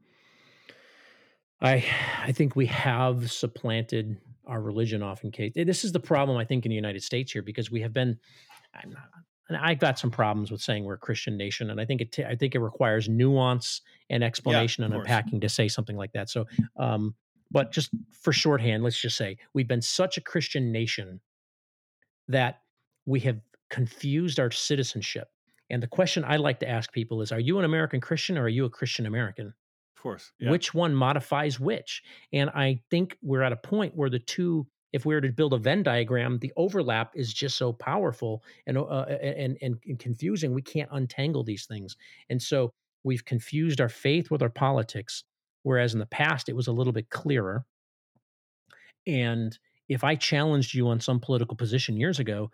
[1.62, 1.86] I
[2.24, 5.54] I think we have supplanted our religion often case.
[5.56, 8.18] This is the problem I think in the United States here because we have been
[8.74, 9.10] I'm not,
[9.50, 12.12] and I've got some problems with saying we're a Christian nation, and I think it
[12.12, 16.14] t- I think it requires nuance and explanation yeah, and unpacking to say something like
[16.14, 16.30] that.
[16.30, 16.46] So,
[16.78, 17.16] um,
[17.52, 21.20] but just for shorthand, let's just say we've been such a Christian nation
[22.28, 22.62] that
[23.06, 23.40] we have
[23.70, 25.30] confused our citizenship.
[25.72, 28.44] And the question I like to ask people is: Are you an American Christian or
[28.44, 29.54] are you a Christian American?
[30.00, 30.32] Of course.
[30.40, 30.52] Yeah.
[30.52, 32.04] Which one modifies which?
[32.32, 35.54] And I think we're at a point where the two, if we were to build
[35.54, 40.54] a Venn diagram, the overlap is just so powerful and uh, and, and and confusing.
[40.54, 41.98] We can't untangle these things,
[42.30, 42.72] and so
[43.04, 45.26] we've confused our faith with our politics.
[45.64, 47.66] Whereas in the past, it was a little bit clearer.
[49.06, 52.52] And if I challenged you on some political position years ago,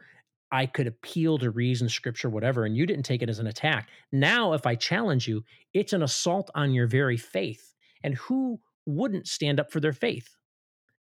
[0.56, 3.90] I could appeal to reason, scripture, whatever, and you didn't take it as an attack.
[4.14, 5.44] Now, if I challenge you,
[5.74, 7.74] it's an assault on your very faith.
[8.04, 10.38] And who wouldn't stand up for their faith?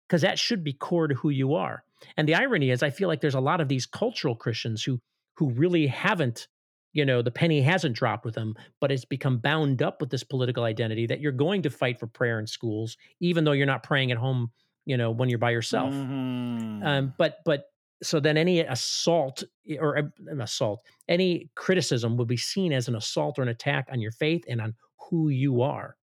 [0.08, 1.84] Because that should be core to who you are.
[2.16, 5.00] And the irony is, I feel like there's a lot of these cultural Christians who
[5.36, 6.48] who really haven't,
[6.92, 10.24] you know, the penny hasn't dropped with them, but it's become bound up with this
[10.24, 13.82] political identity that you're going to fight for prayer in schools, even though you're not
[13.82, 14.50] praying at home,
[14.86, 15.92] you know, when you're by yourself.
[15.92, 16.82] Mm-hmm.
[16.82, 17.66] Um, but but
[18.02, 22.96] so then any assault eh, or an assault, any criticism would be seen as an
[22.96, 24.74] assault or an attack on your faith and on
[25.08, 25.96] who you are.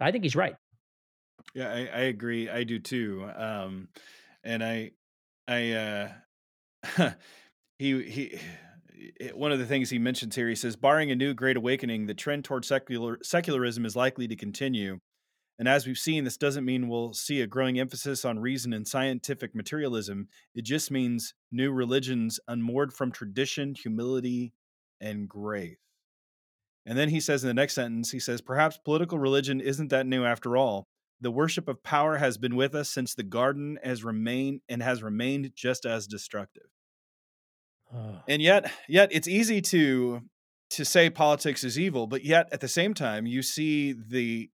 [0.00, 0.56] I think he's right.
[1.54, 2.48] Yeah, I, I agree.
[2.48, 3.28] I do too.
[3.36, 3.88] Um,
[4.44, 4.92] and I,
[5.48, 6.08] I, uh,
[7.78, 8.38] he, he,
[9.20, 12.06] eh, one of the things he mentions here, he says, barring a new great awakening,
[12.06, 14.98] the trend toward secular secularism is likely to continue.
[15.58, 18.86] And as we've seen, this doesn't mean we'll see a growing emphasis on reason and
[18.86, 20.28] scientific materialism.
[20.54, 24.52] It just means new religions unmoored from tradition, humility,
[25.00, 25.76] and grace.
[26.84, 30.06] And then he says in the next sentence, he says, Perhaps political religion isn't that
[30.06, 30.86] new after all.
[31.20, 35.02] The worship of power has been with us since the garden has remained and has
[35.02, 36.66] remained just as destructive.
[38.28, 40.22] And yet, yet it's easy to
[40.68, 44.50] to say politics is evil, but yet at the same time, you see the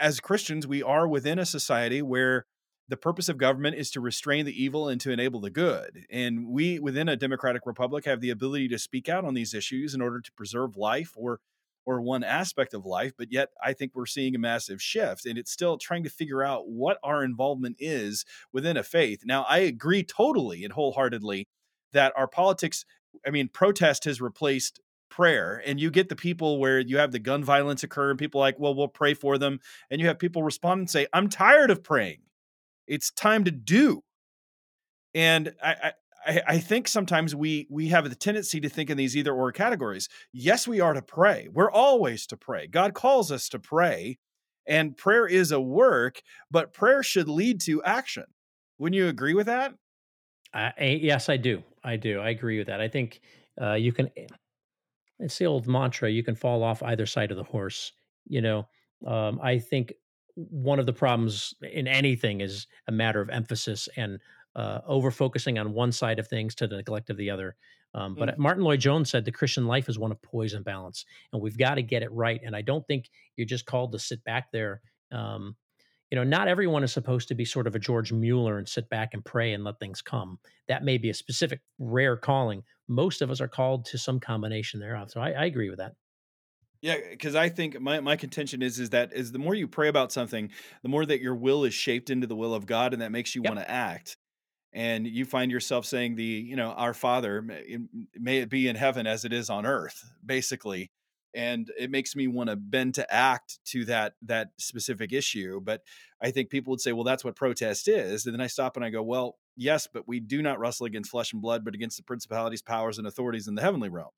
[0.00, 2.46] as Christians, we are within a society where
[2.88, 6.04] the purpose of government is to restrain the evil and to enable the good.
[6.10, 9.94] And we, within a democratic republic, have the ability to speak out on these issues
[9.94, 11.40] in order to preserve life or
[11.84, 13.12] or one aspect of life.
[13.16, 16.42] But yet, I think we're seeing a massive shift, and it's still trying to figure
[16.42, 19.22] out what our involvement is within a faith.
[19.24, 21.48] Now, I agree totally and wholeheartedly
[21.92, 22.84] that our politics.
[23.26, 24.80] I mean, protest has replaced
[25.12, 28.40] prayer and you get the people where you have the gun violence occur and people
[28.40, 29.60] like well we'll pray for them
[29.90, 32.20] and you have people respond and say i'm tired of praying.
[32.86, 34.02] It's time to do.
[35.14, 35.92] And i
[36.26, 39.52] i, I think sometimes we we have the tendency to think in these either or
[39.52, 40.08] categories.
[40.32, 41.48] Yes we are to pray.
[41.52, 42.66] We're always to pray.
[42.66, 44.18] God calls us to pray
[44.66, 48.24] and prayer is a work but prayer should lead to action.
[48.78, 49.74] Wouldn't you agree with that?
[50.54, 51.62] Uh, yes i do.
[51.84, 52.18] I do.
[52.20, 52.80] I agree with that.
[52.80, 53.20] I think
[53.60, 54.08] uh, you can
[55.18, 57.92] it's the old mantra you can fall off either side of the horse
[58.26, 58.66] you know
[59.06, 59.92] um, i think
[60.34, 64.18] one of the problems in anything is a matter of emphasis and
[64.56, 67.56] uh, over focusing on one side of things to the neglect of the other
[67.94, 68.38] um, but mm.
[68.38, 71.74] martyn lloyd-jones said the christian life is one of poise and balance and we've got
[71.74, 74.80] to get it right and i don't think you're just called to sit back there
[75.10, 75.56] um,
[76.12, 78.86] you know, not everyone is supposed to be sort of a George Mueller and sit
[78.90, 80.38] back and pray and let things come.
[80.68, 82.64] That may be a specific rare calling.
[82.92, 85.10] Most of us are called to some combination thereof.
[85.10, 85.92] So I, I agree with that.
[86.80, 89.88] Yeah, because I think my, my contention is is that is the more you pray
[89.88, 90.50] about something,
[90.82, 93.34] the more that your will is shaped into the will of God, and that makes
[93.34, 93.54] you yep.
[93.54, 94.16] want to act.
[94.72, 97.42] And you find yourself saying the, you know, our Father,
[98.18, 100.90] may it be in heaven as it is on earth, basically
[101.34, 105.82] and it makes me want to bend to act to that that specific issue but
[106.20, 108.84] i think people would say well that's what protest is and then i stop and
[108.84, 111.96] i go well yes but we do not wrestle against flesh and blood but against
[111.96, 114.12] the principalities powers and authorities in the heavenly realms.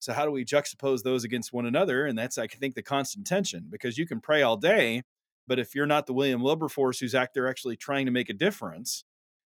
[0.00, 2.04] So how do we juxtapose those against one another?
[2.04, 5.02] And that's i think the constant tension because you can pray all day
[5.46, 8.34] but if you're not the william wilberforce who's out there actually trying to make a
[8.34, 9.04] difference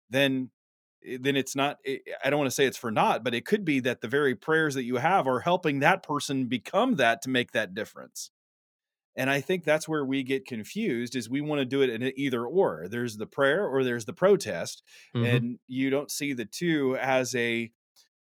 [0.09, 0.49] then
[1.19, 3.65] then it's not eh, i don't want to say it's for naught but it could
[3.65, 7.29] be that the very prayers that you have are helping that person become that to
[7.29, 8.31] make that difference
[9.15, 12.11] And I think that's where we get confused is we want to do it in
[12.17, 12.87] either or.
[12.89, 14.81] There's the prayer or there's the protest.
[15.15, 15.25] Mm-hmm.
[15.25, 17.71] And you don't see the two as a,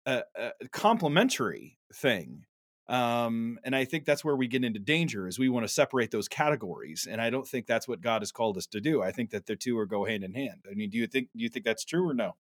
[0.05, 2.45] a, a complementary thing.
[2.87, 6.11] Um, and I think that's where we get into danger is we want to separate
[6.11, 7.09] those categories.
[7.11, 9.03] And I don't think that's what God has called us to do.
[9.03, 10.67] I think that the two are go hand in hand.
[10.71, 12.37] I mean, do you think do you think that's true or no?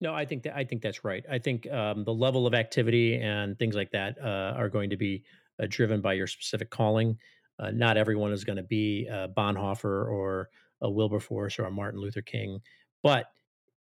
[0.00, 1.24] No, I think that I think that's right.
[1.30, 4.96] I think um, the level of activity and things like that uh, are going to
[4.96, 5.24] be
[5.60, 7.18] uh, driven by your specific calling.
[7.58, 12.00] Uh, not everyone is going to be a Bonhoeffer or a Wilberforce or a Martin
[12.00, 12.60] Luther King,
[13.02, 13.26] but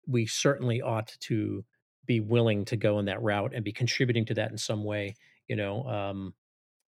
[0.07, 1.63] we certainly ought to
[2.07, 5.15] be willing to go in that route and be contributing to that in some way.
[5.47, 6.33] You know, um,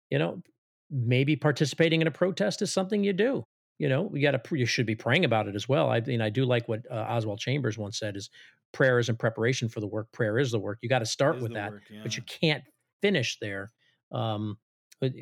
[0.09, 0.41] you know,
[0.89, 3.45] maybe participating in a protest is something you do.
[3.80, 5.89] You know, we got to you should be praying about it as well.
[5.89, 8.30] I mean, I do like what uh, Oswald Chambers once said: "Is
[8.71, 10.11] prayer is in preparation for the work.
[10.11, 10.80] Prayer is the work.
[10.82, 12.01] You got to start with that, work, yeah.
[12.03, 12.63] but you can't
[13.01, 13.71] finish there.
[14.11, 14.57] Um,
[15.01, 15.13] but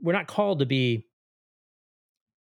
[0.00, 1.06] we're not called to be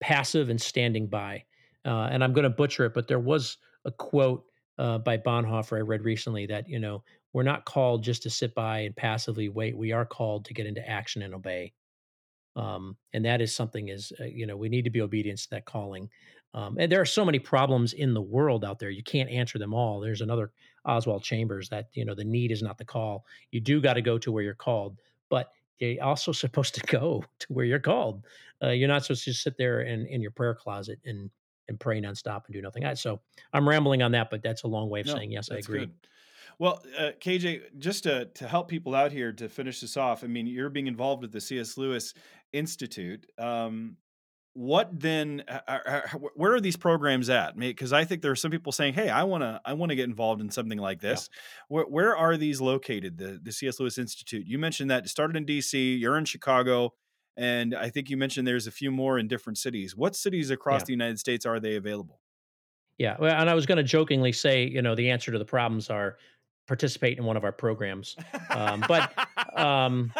[0.01, 1.43] passive and standing by.
[1.85, 4.45] Uh, and I'm going to butcher it, but there was a quote
[4.77, 8.53] uh, by Bonhoeffer I read recently that you know we're not called just to sit
[8.55, 9.75] by and passively wait.
[9.75, 11.73] We are called to get into action and obey.
[12.55, 15.49] Um, and that is something is uh, you know we need to be obedient to
[15.51, 16.09] that calling.
[16.55, 18.91] Um, and there are so many problems in the world out there.
[18.91, 19.99] You can't answer them all.
[19.99, 20.51] There's another
[20.85, 23.25] Oswald Chambers that you know the need is not the call.
[23.51, 24.99] You do got to go to where you're called,
[25.29, 28.25] but you're also supposed to go to where you're called.
[28.61, 31.29] Uh, you're not supposed to just sit there in, in your prayer closet and
[31.69, 32.83] and pray nonstop and do nothing.
[32.95, 33.21] So
[33.53, 35.49] I'm rambling on that, but that's a long way of no, saying yes.
[35.49, 35.79] I agree.
[35.79, 35.93] Good.
[36.59, 40.27] Well, uh, KJ, just to to help people out here to finish this off, I
[40.27, 41.77] mean, you're being involved with the C.S.
[41.77, 42.13] Lewis
[42.51, 43.25] Institute.
[43.37, 43.97] Um,
[44.53, 45.43] what then
[46.35, 49.23] where are these programs at because i think there are some people saying hey i
[49.23, 51.39] want to i want to get involved in something like this yeah.
[51.69, 55.35] where, where are these located the, the cs lewis institute you mentioned that it started
[55.35, 56.93] in dc you're in chicago
[57.35, 60.81] and i think you mentioned there's a few more in different cities what cities across
[60.81, 60.85] yeah.
[60.85, 62.21] the united states are they available
[62.99, 65.45] yeah well, and i was going to jokingly say you know the answer to the
[65.45, 66.17] problems are
[66.67, 68.15] participate in one of our programs
[68.49, 69.13] um, but
[69.57, 70.11] um,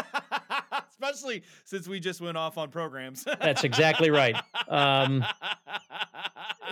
[1.04, 3.24] especially since we just went off on programs.
[3.42, 4.36] That's exactly right.
[4.68, 5.26] Um,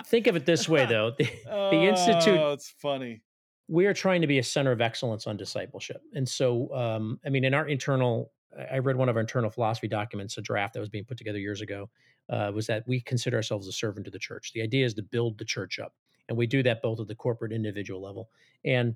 [0.06, 2.40] think of it this way, though: the, oh, the institute.
[2.40, 3.22] Oh, it's funny.
[3.68, 7.30] We are trying to be a center of excellence on discipleship, and so, um, I
[7.30, 8.32] mean, in our internal,
[8.72, 11.40] I read one of our internal philosophy documents, a draft that was being put together
[11.40, 11.90] years ago,
[12.30, 14.52] uh, was that we consider ourselves a servant to the church.
[14.54, 15.94] The idea is to build the church up,
[16.28, 18.30] and we do that both at the corporate individual level
[18.66, 18.96] and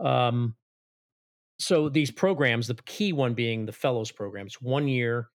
[0.00, 0.54] um,
[1.58, 5.28] so these programs, the key one being the fellows programs, one year.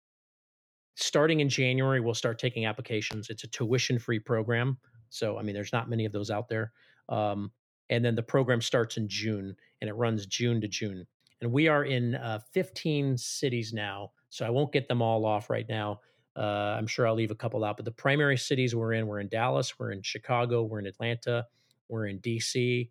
[0.95, 3.29] Starting in January, we'll start taking applications.
[3.29, 4.77] It's a tuition-free program,
[5.09, 6.71] so I mean, there's not many of those out there.
[7.07, 7.51] Um,
[7.89, 11.05] and then the program starts in June, and it runs June to June.
[11.41, 15.49] And we are in uh, 15 cities now, so I won't get them all off
[15.49, 16.01] right now.
[16.35, 19.19] Uh, I'm sure I'll leave a couple out, but the primary cities we're in, we're
[19.19, 21.45] in Dallas, we're in Chicago, we're in Atlanta,
[21.89, 22.89] we're in DC,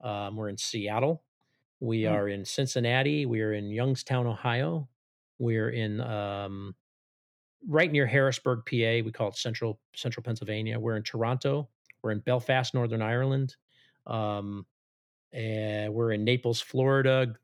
[0.00, 1.22] um, we're in Seattle,
[1.80, 2.12] we mm.
[2.12, 3.26] are in Cincinnati.
[3.26, 4.88] We are in Youngstown, Ohio.
[5.38, 6.74] We're in um,
[7.68, 9.04] right near Harrisburg, PA.
[9.04, 10.78] We call it Central Central Pennsylvania.
[10.78, 11.68] We're in Toronto.
[12.02, 13.56] We're in Belfast, Northern Ireland.
[14.06, 14.64] Um,
[15.32, 17.34] and we're in Naples, Florida,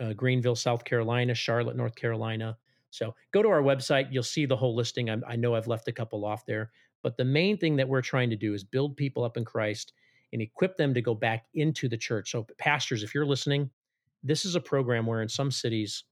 [0.00, 2.56] uh, Greenville, South Carolina, Charlotte, North Carolina.
[2.90, 4.08] So go to our website.
[4.10, 5.10] You'll see the whole listing.
[5.10, 6.70] I, I know I've left a couple off there,
[7.02, 9.92] but the main thing that we're trying to do is build people up in Christ
[10.32, 12.30] and equip them to go back into the church.
[12.30, 13.70] So, pastors, if you're listening,
[14.22, 16.04] this is a program where in some cities,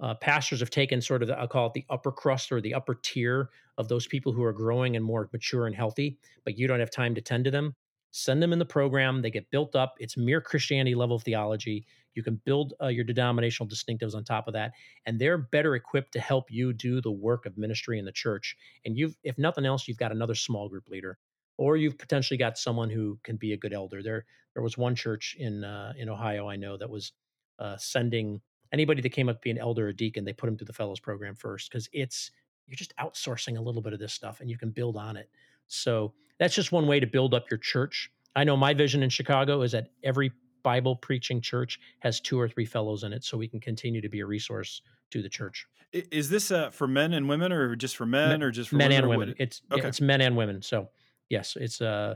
[0.00, 2.74] uh, pastors have taken sort of, the, I'll call it the upper crust or the
[2.74, 6.68] upper tier of those people who are growing and more mature and healthy, but you
[6.68, 7.74] don't have time to tend to them.
[8.10, 9.20] Send them in the program.
[9.20, 9.94] They get built up.
[9.98, 11.84] It's mere Christianity level theology.
[12.14, 14.72] You can build uh, your denominational distinctives on top of that,
[15.04, 18.56] and they're better equipped to help you do the work of ministry in the church.
[18.84, 21.18] And you've, if nothing else, you've got another small group leader
[21.58, 24.02] or you've potentially got someone who can be a good elder.
[24.02, 27.12] There, there was one church in uh, in Ohio I know that was
[27.58, 28.40] uh, sending
[28.72, 30.24] anybody that came up to be an elder or deacon.
[30.24, 32.30] They put them through the fellows program first because it's
[32.66, 35.30] you're just outsourcing a little bit of this stuff and you can build on it.
[35.66, 38.10] So that's just one way to build up your church.
[38.36, 40.32] I know my vision in Chicago is that every
[40.62, 44.08] Bible preaching church has two or three fellows in it, so we can continue to
[44.08, 45.66] be a resource to the church.
[45.92, 48.76] Is this uh, for men and women, or just for men, men or just for
[48.76, 49.34] men women and women?
[49.38, 49.88] It's okay.
[49.88, 50.60] it's men and women.
[50.60, 50.90] So
[51.30, 52.14] yes, it's uh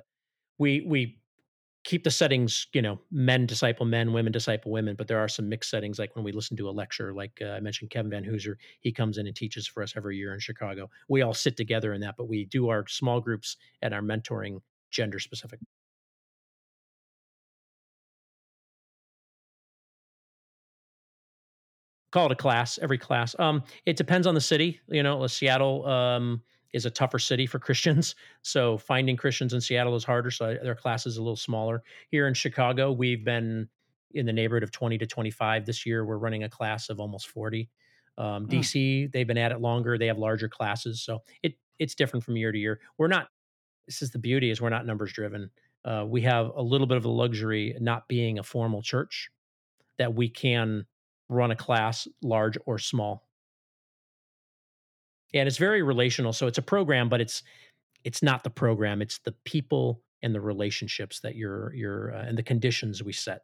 [0.59, 1.19] we we
[1.85, 5.49] keep the settings, you know, men disciple men, women disciple women, but there are some
[5.49, 8.57] mixed settings like when we listen to a lecture, like uh, I mentioned Kevin Vanhoozer,
[8.81, 10.91] he comes in and teaches for us every year in Chicago.
[11.09, 14.61] We all sit together in that, but we do our small groups and our mentoring
[14.91, 15.61] gender specific.
[22.11, 25.87] call it a class every class um it depends on the city you know seattle
[25.87, 26.43] um
[26.73, 30.75] is a tougher city for christians so finding christians in seattle is harder so their
[30.75, 31.83] class is a little smaller.
[32.09, 33.69] Here in chicago we've been
[34.15, 37.29] in the neighborhood of 20 to 25 this year we're running a class of almost
[37.29, 37.69] 40
[38.19, 39.13] um, dc mm.
[39.13, 42.53] they've been at it longer they have larger classes so it it's different from year
[42.53, 42.81] to year.
[42.97, 43.29] We're not
[43.87, 45.51] this is the beauty is we're not numbers driven.
[45.85, 49.31] Uh, we have a little bit of a luxury not being a formal church
[49.99, 50.87] that we can
[51.29, 53.27] run a class large or small
[55.35, 57.43] and it's very relational so it's a program but it's
[58.05, 62.39] it's not the program it's the people and the relationships that you're you're uh, and
[62.39, 63.43] the conditions we set.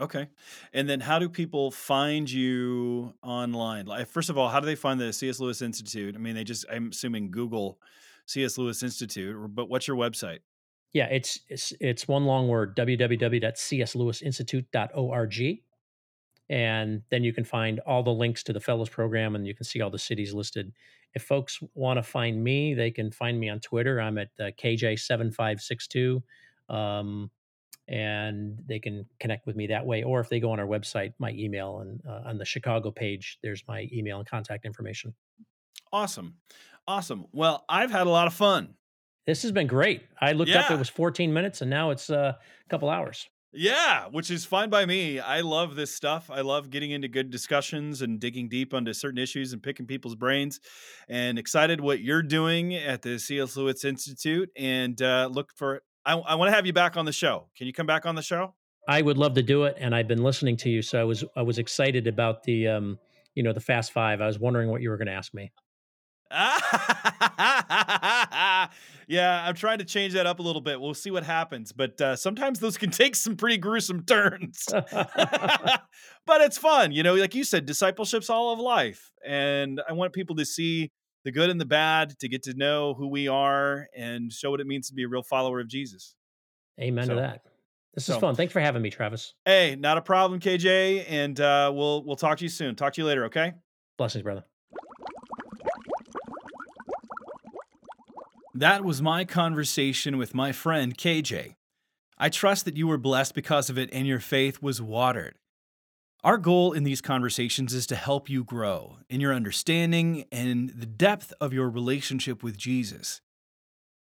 [0.00, 0.28] Okay
[0.72, 3.86] and then how do people find you online?
[3.86, 6.16] Like first of all how do they find the cs lewis institute?
[6.16, 7.78] I mean they just i'm assuming google
[8.26, 10.40] cs lewis institute but what's your website?
[10.92, 15.58] Yeah it's it's, it's one long word www.cslewisinstitute.org
[16.50, 19.64] and then you can find all the links to the fellows program and you can
[19.64, 20.72] see all the cities listed.
[21.14, 24.00] If folks want to find me they can find me on twitter.
[24.00, 26.22] I'm at uh, kj7562
[26.68, 27.30] um,
[27.88, 31.14] and they can connect with me that way or if they go on our website
[31.18, 35.14] my email and uh, on the chicago page there's my email and contact information.
[35.92, 36.34] Awesome.
[36.86, 37.26] Awesome.
[37.32, 38.74] Well i've had a lot of fun.
[39.26, 40.02] This has been great.
[40.20, 40.60] I looked yeah.
[40.60, 44.44] up it was 14 minutes and now it's uh, a couple hours yeah, which is
[44.44, 45.20] fine by me.
[45.20, 46.30] I love this stuff.
[46.30, 50.14] I love getting into good discussions and digging deep onto certain issues and picking people's
[50.14, 50.60] brains.
[51.08, 53.56] And excited what you're doing at the C.S.
[53.56, 54.50] Lewis Institute.
[54.56, 55.82] And uh, look for.
[56.06, 57.48] I, I want to have you back on the show.
[57.56, 58.54] Can you come back on the show?
[58.86, 61.24] I would love to do it, and I've been listening to you, so I was
[61.36, 62.98] I was excited about the um
[63.34, 64.20] you know the Fast Five.
[64.20, 65.52] I was wondering what you were going to ask me.
[69.08, 70.80] yeah, I'm trying to change that up a little bit.
[70.80, 71.72] We'll see what happens.
[71.72, 74.66] But uh, sometimes those can take some pretty gruesome turns.
[74.70, 76.92] but it's fun.
[76.92, 79.10] You know, like you said, discipleship's all of life.
[79.26, 80.90] And I want people to see
[81.24, 84.60] the good and the bad, to get to know who we are and show what
[84.60, 86.14] it means to be a real follower of Jesus.
[86.80, 87.40] Amen so, to that.
[87.94, 88.34] This so, is fun.
[88.34, 89.34] Thanks for having me, Travis.
[89.44, 91.06] Hey, not a problem, KJ.
[91.08, 92.74] And uh, we'll we'll talk to you soon.
[92.76, 93.52] Talk to you later, okay?
[93.96, 94.44] Blessings, brother.
[98.56, 101.56] That was my conversation with my friend KJ.
[102.16, 105.34] I trust that you were blessed because of it and your faith was watered.
[106.22, 110.86] Our goal in these conversations is to help you grow in your understanding and the
[110.86, 113.20] depth of your relationship with Jesus.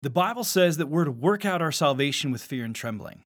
[0.01, 3.23] The Bible says that we're to work out our salvation with fear and trembling.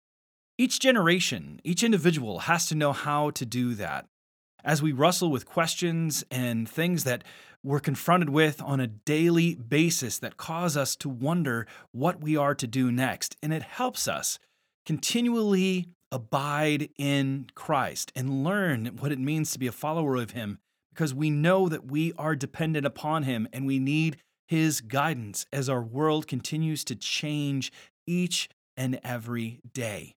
[0.56, 4.06] Each generation, each individual has to know how to do that.
[4.64, 7.22] As we wrestle with questions and things that
[7.64, 12.54] we're confronted with on a daily basis that cause us to wonder what we are
[12.54, 13.36] to do next.
[13.42, 14.38] And it helps us
[14.84, 20.58] continually abide in Christ and learn what it means to be a follower of Him
[20.92, 25.68] because we know that we are dependent upon Him and we need His guidance as
[25.68, 27.72] our world continues to change
[28.06, 30.14] each and every day.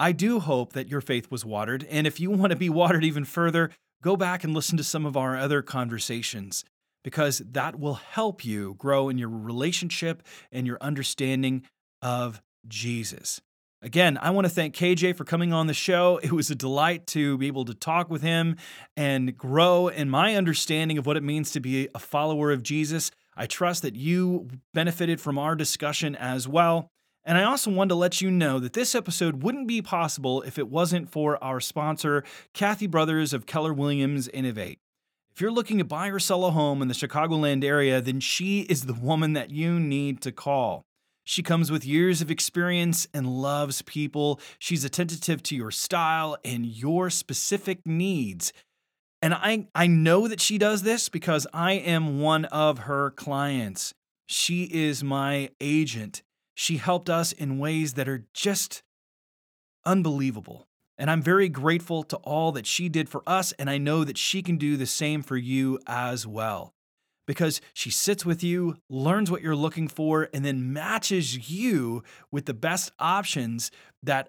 [0.00, 3.04] I do hope that your faith was watered, and if you want to be watered
[3.04, 3.70] even further,
[4.04, 6.62] go back and listen to some of our other conversations
[7.02, 11.62] because that will help you grow in your relationship and your understanding
[12.02, 13.40] of Jesus.
[13.80, 16.18] Again, I want to thank KJ for coming on the show.
[16.22, 18.56] It was a delight to be able to talk with him
[18.94, 23.10] and grow in my understanding of what it means to be a follower of Jesus.
[23.34, 26.88] I trust that you benefited from our discussion as well.
[27.24, 30.58] And I also wanted to let you know that this episode wouldn't be possible if
[30.58, 32.22] it wasn't for our sponsor,
[32.52, 34.78] Kathy Brothers of Keller Williams Innovate.
[35.34, 38.60] If you're looking to buy or sell a home in the Chicagoland area, then she
[38.60, 40.84] is the woman that you need to call.
[41.24, 44.38] She comes with years of experience and loves people.
[44.58, 48.52] She's attentive to your style and your specific needs.
[49.22, 53.94] And I, I know that she does this because I am one of her clients.
[54.26, 56.22] She is my agent.
[56.54, 58.82] She helped us in ways that are just
[59.84, 60.66] unbelievable.
[60.96, 64.16] And I'm very grateful to all that she did for us, and I know that
[64.16, 66.72] she can do the same for you as well.
[67.26, 72.46] Because she sits with you, learns what you're looking for, and then matches you with
[72.46, 73.70] the best options
[74.02, 74.28] that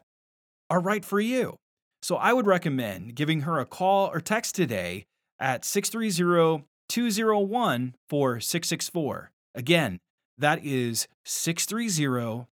[0.69, 1.57] are right for you.
[2.01, 5.05] So I would recommend giving her a call or text today
[5.39, 9.31] at 630 201 4664.
[9.53, 9.99] Again,
[10.37, 12.47] that is 630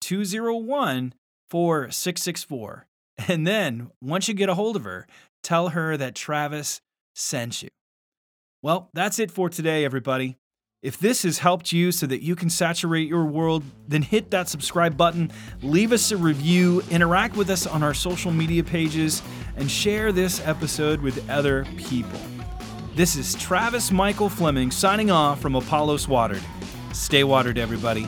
[0.00, 1.14] 201
[1.50, 2.86] 4664.
[3.28, 5.06] And then, once you get a hold of her,
[5.42, 6.80] tell her that Travis
[7.14, 7.68] sent you.
[8.62, 10.38] Well, that's it for today, everybody.
[10.82, 14.48] If this has helped you so that you can saturate your world, then hit that
[14.48, 15.30] subscribe button,
[15.62, 19.22] leave us a review, interact with us on our social media pages,
[19.56, 22.18] and share this episode with other people.
[22.96, 26.42] This is Travis Michael Fleming signing off from Apollos Watered.
[26.92, 28.06] Stay watered, everybody.